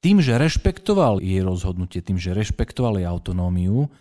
tým, 0.00 0.24
že 0.24 0.40
rešpektoval 0.40 1.20
jej 1.20 1.44
rozhodnutie, 1.44 2.00
tým, 2.00 2.16
že 2.16 2.32
rešpektoval 2.32 3.00
jej 3.00 3.08
autonómiu, 3.08 3.92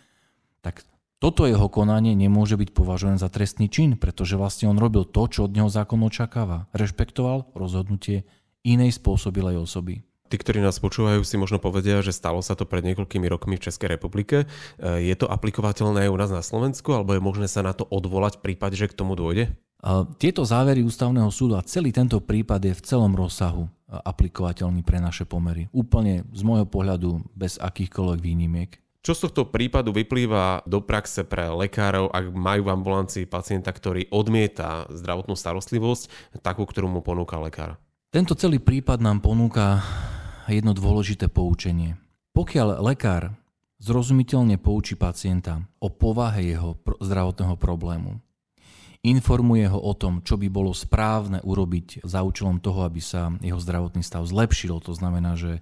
tak 0.64 0.88
toto 1.18 1.50
jeho 1.50 1.68
konanie 1.68 2.14
nemôže 2.14 2.56
byť 2.56 2.70
považované 2.72 3.18
za 3.18 3.28
trestný 3.28 3.68
čin, 3.68 3.98
pretože 3.98 4.38
vlastne 4.38 4.70
on 4.70 4.78
robil 4.78 5.04
to, 5.04 5.26
čo 5.26 5.50
od 5.50 5.56
neho 5.56 5.68
zákon 5.68 5.98
očakáva. 6.06 6.70
Rešpektoval 6.78 7.50
rozhodnutie 7.58 8.24
inej 8.66 8.98
spôsobilej 8.98 9.60
osoby. 9.62 10.02
Tí, 10.28 10.36
ktorí 10.36 10.60
nás 10.60 10.76
počúvajú, 10.84 11.24
si 11.24 11.40
možno 11.40 11.56
povedia, 11.56 12.04
že 12.04 12.12
stalo 12.12 12.44
sa 12.44 12.52
to 12.52 12.68
pred 12.68 12.84
niekoľkými 12.84 13.32
rokmi 13.32 13.56
v 13.56 13.72
Českej 13.72 13.96
republike. 13.96 14.44
E, 14.44 15.08
je 15.08 15.16
to 15.16 15.24
aplikovateľné 15.32 16.08
aj 16.08 16.12
u 16.12 16.18
nás 16.20 16.32
na 16.36 16.44
Slovensku, 16.44 16.92
alebo 16.92 17.16
je 17.16 17.24
možné 17.24 17.48
sa 17.48 17.64
na 17.64 17.72
to 17.72 17.88
odvolať 17.88 18.40
v 18.40 18.52
prípade, 18.52 18.76
že 18.76 18.92
k 18.92 18.98
tomu 18.98 19.16
dôjde? 19.16 19.56
Tieto 20.20 20.44
závery 20.44 20.84
ústavného 20.84 21.30
súdu 21.32 21.56
a 21.56 21.64
celý 21.64 21.96
tento 21.96 22.20
prípad 22.20 22.60
je 22.60 22.74
v 22.76 22.82
celom 22.84 23.16
rozsahu 23.16 23.64
e, 23.64 23.70
aplikovateľný 23.96 24.84
pre 24.84 25.00
naše 25.00 25.24
pomery. 25.24 25.72
Úplne 25.72 26.28
z 26.36 26.42
môjho 26.44 26.68
pohľadu 26.68 27.24
bez 27.32 27.56
akýchkoľvek 27.56 28.20
výnimiek. 28.20 28.72
Čo 29.08 29.16
z 29.16 29.24
tohto 29.32 29.48
prípadu 29.48 29.96
vyplýva 29.96 30.68
do 30.68 30.84
praxe 30.84 31.24
pre 31.24 31.48
lekárov, 31.48 32.12
ak 32.12 32.36
majú 32.36 32.68
v 32.68 32.74
ambulancii 32.76 33.24
pacienta, 33.24 33.72
ktorý 33.72 34.12
odmieta 34.12 34.84
zdravotnú 34.92 35.40
starostlivosť, 35.40 36.36
takú, 36.44 36.68
ktorú 36.68 36.92
mu 36.92 37.00
ponúka 37.00 37.40
lekár? 37.40 37.80
Tento 38.18 38.34
celý 38.34 38.58
prípad 38.58 38.98
nám 38.98 39.22
ponúka 39.22 39.78
jedno 40.50 40.74
dôležité 40.74 41.30
poučenie. 41.30 42.02
Pokiaľ 42.34 42.82
lekár 42.82 43.38
zrozumiteľne 43.78 44.58
poučí 44.58 44.98
pacienta 44.98 45.62
o 45.78 45.94
povahe 45.94 46.50
jeho 46.50 46.82
zdravotného 46.98 47.54
problému, 47.62 48.18
informuje 49.06 49.70
ho 49.70 49.78
o 49.78 49.94
tom, 49.94 50.26
čo 50.26 50.34
by 50.34 50.50
bolo 50.50 50.74
správne 50.74 51.46
urobiť 51.46 52.02
za 52.10 52.26
účelom 52.26 52.58
toho, 52.58 52.90
aby 52.90 52.98
sa 52.98 53.38
jeho 53.38 53.62
zdravotný 53.62 54.02
stav 54.02 54.26
zlepšil, 54.26 54.82
to 54.82 54.98
znamená, 54.98 55.38
že 55.38 55.62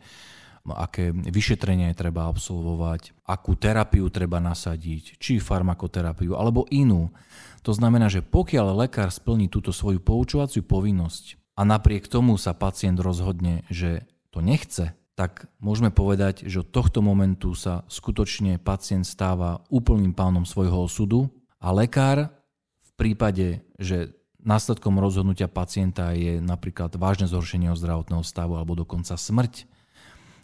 aké 0.63 1.11
vyšetrenie 1.11 1.91
treba 1.91 2.31
absolvovať, 2.31 3.19
akú 3.27 3.59
terapiu 3.59 4.07
treba 4.07 4.39
nasadiť, 4.39 5.19
či 5.19 5.43
farmakoterapiu 5.43 6.39
alebo 6.39 6.63
inú. 6.71 7.11
To 7.67 7.75
znamená, 7.75 8.07
že 8.07 8.23
pokiaľ 8.23 8.87
lekár 8.87 9.11
splní 9.11 9.51
túto 9.51 9.75
svoju 9.75 9.99
poučovaciu 9.99 10.63
povinnosť 10.63 11.43
a 11.55 11.61
napriek 11.63 12.11
tomu 12.11 12.35
sa 12.35 12.51
pacient 12.51 12.99
rozhodne, 12.99 13.63
že 13.71 14.03
to 14.29 14.43
nechce, 14.43 14.91
tak 15.15 15.47
môžeme 15.63 15.95
povedať, 15.95 16.43
že 16.43 16.59
od 16.59 16.69
tohto 16.75 16.99
momentu 16.99 17.55
sa 17.55 17.87
skutočne 17.87 18.59
pacient 18.59 19.07
stáva 19.07 19.63
úplným 19.71 20.11
pánom 20.11 20.43
svojho 20.43 20.83
osudu 20.83 21.31
a 21.63 21.71
lekár 21.71 22.27
v 22.83 22.91
prípade, 22.99 23.63
že 23.79 24.11
následkom 24.43 24.99
rozhodnutia 24.99 25.47
pacienta 25.47 26.11
je 26.11 26.43
napríklad 26.43 26.93
vážne 26.99 27.31
zhoršenie 27.31 27.71
zdravotného 27.73 28.21
stavu 28.27 28.59
alebo 28.59 28.75
dokonca 28.75 29.15
smrť, 29.15 29.65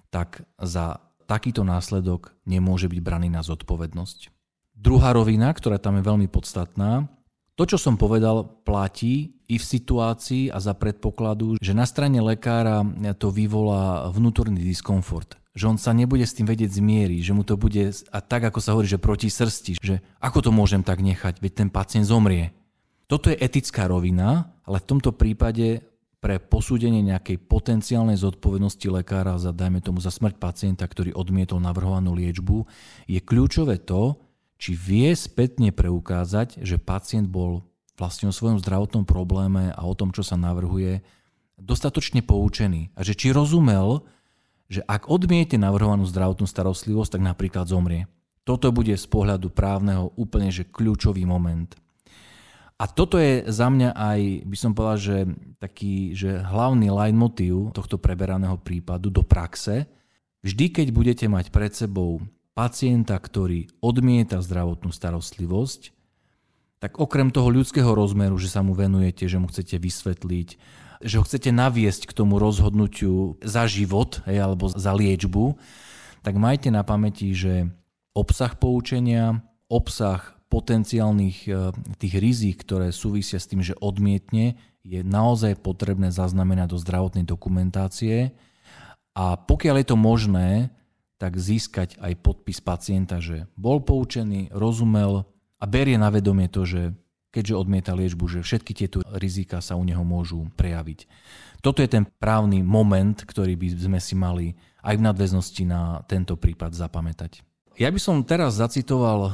tak 0.08 0.48
za 0.56 1.04
takýto 1.28 1.68
následok 1.68 2.32
nemôže 2.48 2.88
byť 2.88 3.00
braný 3.04 3.28
na 3.28 3.44
zodpovednosť. 3.44 4.32
Druhá 4.76 5.14
rovina, 5.14 5.54
ktorá 5.54 5.78
tam 5.78 6.00
je 6.00 6.04
veľmi 6.04 6.28
podstatná, 6.32 7.12
to, 7.60 7.64
čo 7.68 7.78
som 7.78 8.00
povedal, 8.00 8.64
platí 8.64 9.36
i 9.52 9.60
v 9.60 9.66
situácii 9.66 10.50
a 10.50 10.58
za 10.64 10.72
predpokladu, 10.72 11.60
že 11.60 11.76
na 11.76 11.84
strane 11.84 12.24
lekára 12.24 12.82
to 13.20 13.30
vyvolá 13.30 14.08
vnútorný 14.10 14.64
diskomfort. 14.64 15.36
Že 15.52 15.76
on 15.76 15.78
sa 15.78 15.92
nebude 15.92 16.24
s 16.24 16.32
tým 16.32 16.48
vedieť 16.48 16.80
zmieriť, 16.80 17.22
že 17.28 17.36
mu 17.36 17.44
to 17.44 17.60
bude, 17.60 17.92
a 17.92 18.18
tak 18.24 18.48
ako 18.48 18.64
sa 18.64 18.72
hovorí, 18.72 18.88
že 18.88 19.04
proti 19.04 19.28
srsti, 19.28 19.84
že 19.84 20.00
ako 20.24 20.48
to 20.48 20.52
môžem 20.56 20.80
tak 20.80 21.04
nechať, 21.04 21.44
veď 21.44 21.52
ten 21.52 21.70
pacient 21.70 22.08
zomrie. 22.08 22.56
Toto 23.12 23.28
je 23.28 23.36
etická 23.36 23.92
rovina, 23.92 24.56
ale 24.64 24.80
v 24.80 24.88
tomto 24.88 25.12
prípade 25.12 25.84
pre 26.24 26.40
posúdenie 26.40 27.04
nejakej 27.04 27.44
potenciálnej 27.44 28.16
zodpovednosti 28.16 28.88
lekára 28.88 29.36
za, 29.36 29.52
dajme 29.52 29.84
tomu, 29.84 30.00
za 30.00 30.14
smrť 30.14 30.40
pacienta, 30.40 30.88
ktorý 30.88 31.12
odmietol 31.12 31.60
navrhovanú 31.60 32.16
liečbu, 32.16 32.64
je 33.12 33.20
kľúčové 33.20 33.84
to, 33.84 34.16
či 34.62 34.78
vie 34.78 35.10
spätne 35.18 35.74
preukázať, 35.74 36.62
že 36.62 36.78
pacient 36.78 37.26
bol 37.26 37.66
vlastne 37.98 38.30
o 38.30 38.36
svojom 38.36 38.62
zdravotnom 38.62 39.10
probléme 39.10 39.74
a 39.74 39.82
o 39.82 39.98
tom, 39.98 40.14
čo 40.14 40.22
sa 40.22 40.38
navrhuje, 40.38 41.02
dostatočne 41.58 42.22
poučený. 42.22 42.94
A 42.94 43.02
že 43.02 43.18
či 43.18 43.34
rozumel, 43.34 44.06
že 44.70 44.86
ak 44.86 45.10
odmiete 45.10 45.58
navrhovanú 45.58 46.06
zdravotnú 46.06 46.46
starostlivosť, 46.46 47.18
tak 47.18 47.26
napríklad 47.26 47.66
zomrie. 47.66 48.06
Toto 48.46 48.70
bude 48.70 48.94
z 48.94 49.06
pohľadu 49.10 49.50
právneho 49.50 50.14
úplne 50.14 50.54
že 50.54 50.70
kľúčový 50.70 51.26
moment. 51.26 51.74
A 52.82 52.90
toto 52.90 53.22
je 53.22 53.46
za 53.46 53.70
mňa 53.70 53.94
aj, 53.94 54.20
by 54.50 54.58
som 54.58 54.74
povedal, 54.74 54.98
že 54.98 55.18
taký 55.62 56.18
že 56.18 56.42
hlavný 56.42 56.90
line 56.90 57.18
motív 57.18 57.70
tohto 57.78 58.02
preberaného 58.02 58.58
prípadu 58.58 59.14
do 59.14 59.22
praxe. 59.22 59.86
Vždy, 60.42 60.74
keď 60.74 60.88
budete 60.90 61.26
mať 61.30 61.54
pred 61.54 61.70
sebou 61.78 62.26
pacienta, 62.54 63.16
ktorý 63.16 63.72
odmieta 63.80 64.44
zdravotnú 64.44 64.92
starostlivosť, 64.92 65.96
tak 66.82 66.98
okrem 66.98 67.30
toho 67.30 67.54
ľudského 67.54 67.94
rozmeru, 67.94 68.36
že 68.42 68.50
sa 68.50 68.66
mu 68.66 68.74
venujete, 68.74 69.30
že 69.30 69.38
mu 69.38 69.46
chcete 69.48 69.78
vysvetliť, 69.78 70.50
že 71.02 71.16
ho 71.18 71.24
chcete 71.24 71.54
naviesť 71.54 72.10
k 72.10 72.16
tomu 72.18 72.42
rozhodnutiu 72.42 73.38
za 73.42 73.70
život 73.70 74.26
hej, 74.26 74.42
alebo 74.42 74.70
za 74.70 74.92
liečbu, 74.94 75.58
tak 76.22 76.38
majte 76.38 76.70
na 76.74 76.82
pamäti, 76.82 77.34
že 77.34 77.70
obsah 78.18 78.54
poučenia, 78.58 79.42
obsah 79.70 80.22
potenciálnych 80.52 81.38
e, 81.48 81.52
tých 81.96 82.14
rizik, 82.20 82.68
ktoré 82.68 82.92
súvisia 82.92 83.40
s 83.40 83.48
tým, 83.48 83.64
že 83.64 83.78
odmietne, 83.80 84.60
je 84.82 85.06
naozaj 85.06 85.62
potrebné 85.62 86.10
zaznamenať 86.10 86.74
do 86.74 86.78
zdravotnej 86.82 87.26
dokumentácie. 87.26 88.34
A 89.14 89.38
pokiaľ 89.38 89.76
je 89.82 89.88
to 89.88 89.98
možné, 89.98 90.50
tak 91.22 91.38
získať 91.38 92.02
aj 92.02 92.18
podpis 92.26 92.58
pacienta, 92.58 93.22
že 93.22 93.46
bol 93.54 93.86
poučený, 93.86 94.50
rozumel, 94.50 95.30
a 95.62 95.70
berie 95.70 95.94
na 96.02 96.10
vedomie 96.10 96.50
to, 96.50 96.66
že 96.66 96.98
keďže 97.30 97.54
odmieta 97.54 97.94
liečbu, 97.94 98.26
že 98.26 98.42
všetky 98.42 98.74
tieto 98.74 99.00
rizika 99.16 99.62
sa 99.62 99.78
u 99.78 99.86
neho 99.86 100.02
môžu 100.02 100.50
prejaviť. 100.58 101.06
Toto 101.62 101.86
je 101.86 101.90
ten 101.94 102.10
právny 102.18 102.66
moment, 102.66 103.14
ktorý 103.14 103.54
by 103.54 103.68
sme 103.78 104.00
si 104.02 104.18
mali 104.18 104.58
aj 104.82 104.98
v 104.98 105.06
nadväznosti 105.06 105.64
na 105.70 106.02
tento 106.10 106.34
prípad 106.34 106.74
zapamätať. 106.74 107.46
Ja 107.78 107.94
by 107.94 108.00
som 108.02 108.26
teraz 108.26 108.58
zacitoval 108.58 109.32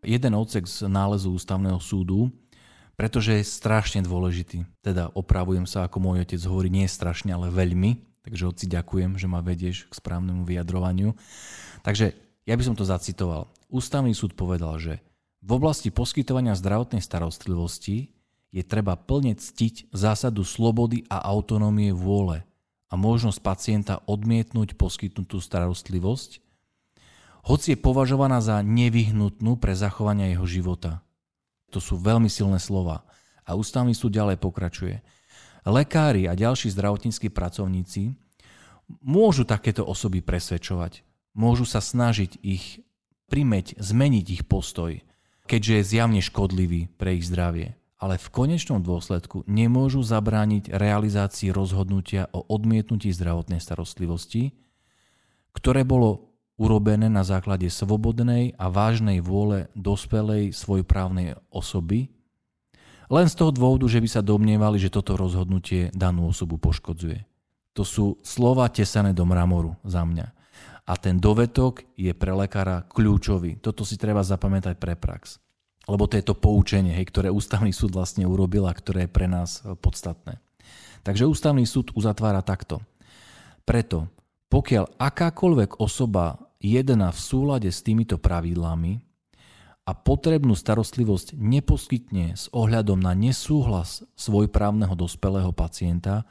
jeden 0.00 0.32
odsek 0.32 0.64
z 0.64 0.88
nálezu 0.88 1.36
ústavného 1.36 1.78
súdu, 1.78 2.32
pretože 2.96 3.36
je 3.36 3.44
strašne 3.44 4.00
dôležitý. 4.00 4.64
Teda 4.80 5.12
opravujem 5.12 5.68
sa, 5.68 5.84
ako 5.84 6.00
môj 6.00 6.24
otec 6.24 6.40
hovorí, 6.48 6.72
nie 6.72 6.88
strašne, 6.88 7.36
ale 7.36 7.52
veľmi. 7.52 8.09
Takže 8.20 8.48
otci 8.48 8.66
ďakujem, 8.68 9.16
že 9.16 9.26
ma 9.26 9.40
vedieš 9.40 9.88
k 9.88 9.96
správnemu 9.96 10.44
vyjadrovaniu. 10.44 11.16
Takže 11.80 12.12
ja 12.44 12.54
by 12.56 12.62
som 12.64 12.76
to 12.76 12.84
zacitoval. 12.84 13.48
Ústavný 13.72 14.12
súd 14.12 14.36
povedal, 14.36 14.76
že 14.76 15.00
v 15.40 15.56
oblasti 15.56 15.88
poskytovania 15.88 16.52
zdravotnej 16.52 17.00
starostlivosti 17.00 18.12
je 18.52 18.62
treba 18.66 18.98
plne 18.98 19.38
ctiť 19.38 19.88
zásadu 19.94 20.44
slobody 20.44 21.06
a 21.08 21.22
autonómie 21.22 21.96
vôle 21.96 22.44
a 22.90 22.94
možnosť 22.98 23.38
pacienta 23.40 23.94
odmietnúť 24.04 24.74
poskytnutú 24.74 25.38
starostlivosť, 25.38 26.42
hoci 27.46 27.72
je 27.72 27.78
považovaná 27.80 28.42
za 28.44 28.60
nevyhnutnú 28.60 29.56
pre 29.56 29.72
zachovanie 29.72 30.36
jeho 30.36 30.44
života. 30.44 31.00
To 31.72 31.78
sú 31.78 31.96
veľmi 31.96 32.28
silné 32.28 32.60
slova. 32.60 33.06
A 33.46 33.56
ústavný 33.56 33.96
súd 33.96 34.12
ďalej 34.12 34.36
pokračuje. 34.42 35.00
Lekári 35.66 36.30
a 36.30 36.36
ďalší 36.36 36.72
zdravotníckí 36.72 37.28
pracovníci 37.28 38.16
môžu 39.00 39.44
takéto 39.44 39.84
osoby 39.86 40.24
presvedčovať. 40.24 41.04
Môžu 41.36 41.68
sa 41.68 41.78
snažiť 41.78 42.42
ich 42.42 42.82
primeť, 43.30 43.78
zmeniť 43.78 44.26
ich 44.30 44.42
postoj, 44.48 44.98
keďže 45.46 45.72
je 45.78 45.88
zjavne 45.96 46.20
škodlivý 46.24 46.90
pre 46.98 47.20
ich 47.20 47.28
zdravie 47.28 47.80
ale 48.00 48.16
v 48.16 48.32
konečnom 48.32 48.80
dôsledku 48.80 49.44
nemôžu 49.44 50.00
zabrániť 50.00 50.72
realizácii 50.72 51.52
rozhodnutia 51.52 52.32
o 52.32 52.40
odmietnutí 52.48 53.12
zdravotnej 53.12 53.60
starostlivosti, 53.60 54.56
ktoré 55.52 55.84
bolo 55.84 56.32
urobené 56.56 57.12
na 57.12 57.28
základe 57.28 57.68
svobodnej 57.68 58.56
a 58.56 58.72
vážnej 58.72 59.20
vôle 59.20 59.68
dospelej 59.76 60.56
svojprávnej 60.56 61.36
osoby, 61.52 62.08
len 63.10 63.26
z 63.26 63.34
toho 63.34 63.50
dôvodu, 63.50 63.84
že 63.90 63.98
by 63.98 64.08
sa 64.08 64.22
domnievali, 64.22 64.78
že 64.78 64.94
toto 64.94 65.18
rozhodnutie 65.18 65.90
danú 65.90 66.30
osobu 66.30 66.56
poškodzuje. 66.56 67.26
To 67.74 67.82
sú 67.82 68.18
slova 68.22 68.70
tesané 68.70 69.10
do 69.10 69.26
mramoru 69.26 69.74
za 69.82 70.06
mňa. 70.06 70.26
A 70.86 70.92
ten 70.98 71.18
dovetok 71.18 71.86
je 71.94 72.10
pre 72.14 72.34
lekára 72.34 72.82
kľúčový. 72.86 73.62
Toto 73.62 73.86
si 73.86 73.94
treba 73.94 74.26
zapamätať 74.26 74.74
pre 74.78 74.98
prax 74.98 75.38
lebo 75.90 76.06
to 76.06 76.14
je 76.14 76.24
to 76.24 76.38
poučenie, 76.38 76.94
hej, 76.94 77.10
ktoré 77.10 77.34
ústavný 77.34 77.74
súd 77.74 77.98
vlastne 77.98 78.22
urobil 78.22 78.70
a 78.70 78.72
ktoré 78.72 79.10
je 79.10 79.14
pre 79.14 79.26
nás 79.26 79.66
e, 79.66 79.74
podstatné. 79.74 80.38
Takže 81.02 81.26
ústavný 81.26 81.66
súd 81.66 81.90
uzatvára 81.98 82.46
takto. 82.46 82.78
Preto, 83.66 84.06
pokiaľ 84.46 85.00
akákoľvek 85.00 85.82
osoba 85.82 86.38
jedná 86.62 87.10
v 87.10 87.20
súlade 87.20 87.70
s 87.72 87.82
týmito 87.82 88.20
pravidlami 88.20 89.02
a 89.90 89.98
potrebnú 89.98 90.54
starostlivosť 90.54 91.34
neposkytne 91.34 92.38
s 92.38 92.46
ohľadom 92.54 93.02
na 93.02 93.10
nesúhlas 93.10 94.06
svojprávneho 94.14 94.94
dospelého 94.94 95.50
pacienta, 95.50 96.22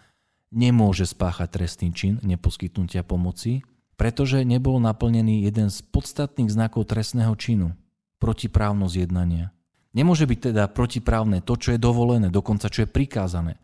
nemôže 0.48 1.04
spáchať 1.04 1.60
trestný 1.60 1.92
čin 1.92 2.24
neposkytnutia 2.24 3.04
pomoci, 3.04 3.68
pretože 4.00 4.48
nebol 4.48 4.80
naplnený 4.80 5.44
jeden 5.44 5.68
z 5.68 5.84
podstatných 5.92 6.48
znakov 6.48 6.88
trestného 6.88 7.36
činu– 7.36 7.76
protiprávnosť 8.24 8.96
jednania. 8.96 9.52
Nemôže 9.92 10.24
byť 10.24 10.56
teda 10.56 10.72
protiprávne 10.72 11.44
to, 11.44 11.60
čo 11.60 11.76
je 11.76 11.80
dovolené, 11.82 12.32
dokonca 12.32 12.72
čo 12.72 12.88
je 12.88 12.90
prikázané. 12.90 13.60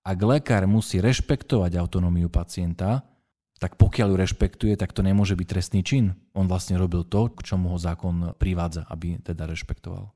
Ak 0.00 0.16
lekár 0.24 0.64
musí 0.64 1.04
rešpektovať 1.04 1.76
autonómiu 1.76 2.32
pacienta, 2.32 3.04
tak 3.64 3.80
pokiaľ 3.80 4.12
ju 4.12 4.16
rešpektuje, 4.20 4.76
tak 4.76 4.92
to 4.92 5.00
nemôže 5.00 5.32
byť 5.40 5.48
trestný 5.48 5.80
čin. 5.80 6.12
On 6.36 6.44
vlastne 6.44 6.76
robil 6.76 7.00
to, 7.00 7.32
k 7.32 7.40
čomu 7.48 7.72
ho 7.72 7.80
zákon 7.80 8.36
privádza, 8.36 8.84
aby 8.92 9.16
teda 9.24 9.48
rešpektoval. 9.48 10.12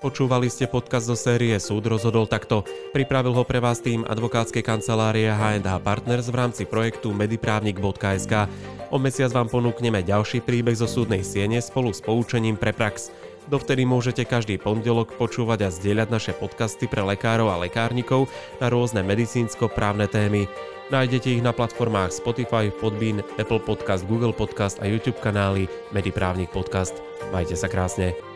Počúvali 0.00 0.50
ste 0.50 0.66
podcast 0.66 1.06
zo 1.06 1.14
série 1.14 1.54
Súd 1.62 1.86
rozhodol 1.86 2.26
takto. 2.26 2.66
Pripravil 2.90 3.30
ho 3.30 3.46
pre 3.46 3.62
vás 3.62 3.78
tým 3.78 4.02
advokátskej 4.02 4.66
kancelárie 4.66 5.30
H&H 5.30 5.70
Partners 5.86 6.26
v 6.26 6.34
rámci 6.34 6.62
projektu 6.66 7.14
mediprávnik.sk. 7.14 8.50
O 8.90 8.98
mesiac 8.98 9.30
vám 9.30 9.46
ponúkneme 9.46 10.02
ďalší 10.02 10.42
príbeh 10.42 10.74
zo 10.74 10.90
súdnej 10.90 11.22
siene 11.22 11.62
spolu 11.62 11.94
s 11.94 12.02
poučením 12.02 12.58
pre 12.58 12.74
prax. 12.74 13.14
Dovtedy 13.48 13.88
môžete 13.88 14.28
každý 14.28 14.60
pondelok 14.60 15.16
počúvať 15.16 15.64
a 15.64 15.72
zdieľať 15.72 16.08
naše 16.12 16.32
podcasty 16.36 16.90
pre 16.90 17.00
lekárov 17.00 17.48
a 17.48 17.60
lekárnikov 17.62 18.28
na 18.60 18.68
rôzne 18.68 19.00
medicínsko-právne 19.06 20.10
témy. 20.10 20.50
Nájdete 20.90 21.38
ich 21.38 21.42
na 21.42 21.54
platformách 21.54 22.10
Spotify, 22.10 22.68
Podbean, 22.74 23.22
Apple 23.38 23.62
Podcast, 23.62 24.04
Google 24.10 24.34
Podcast 24.34 24.82
a 24.82 24.90
YouTube 24.90 25.22
kanály 25.22 25.70
Mediprávnik 25.94 26.50
Podcast. 26.50 26.98
Majte 27.30 27.54
sa 27.54 27.70
krásne. 27.70 28.29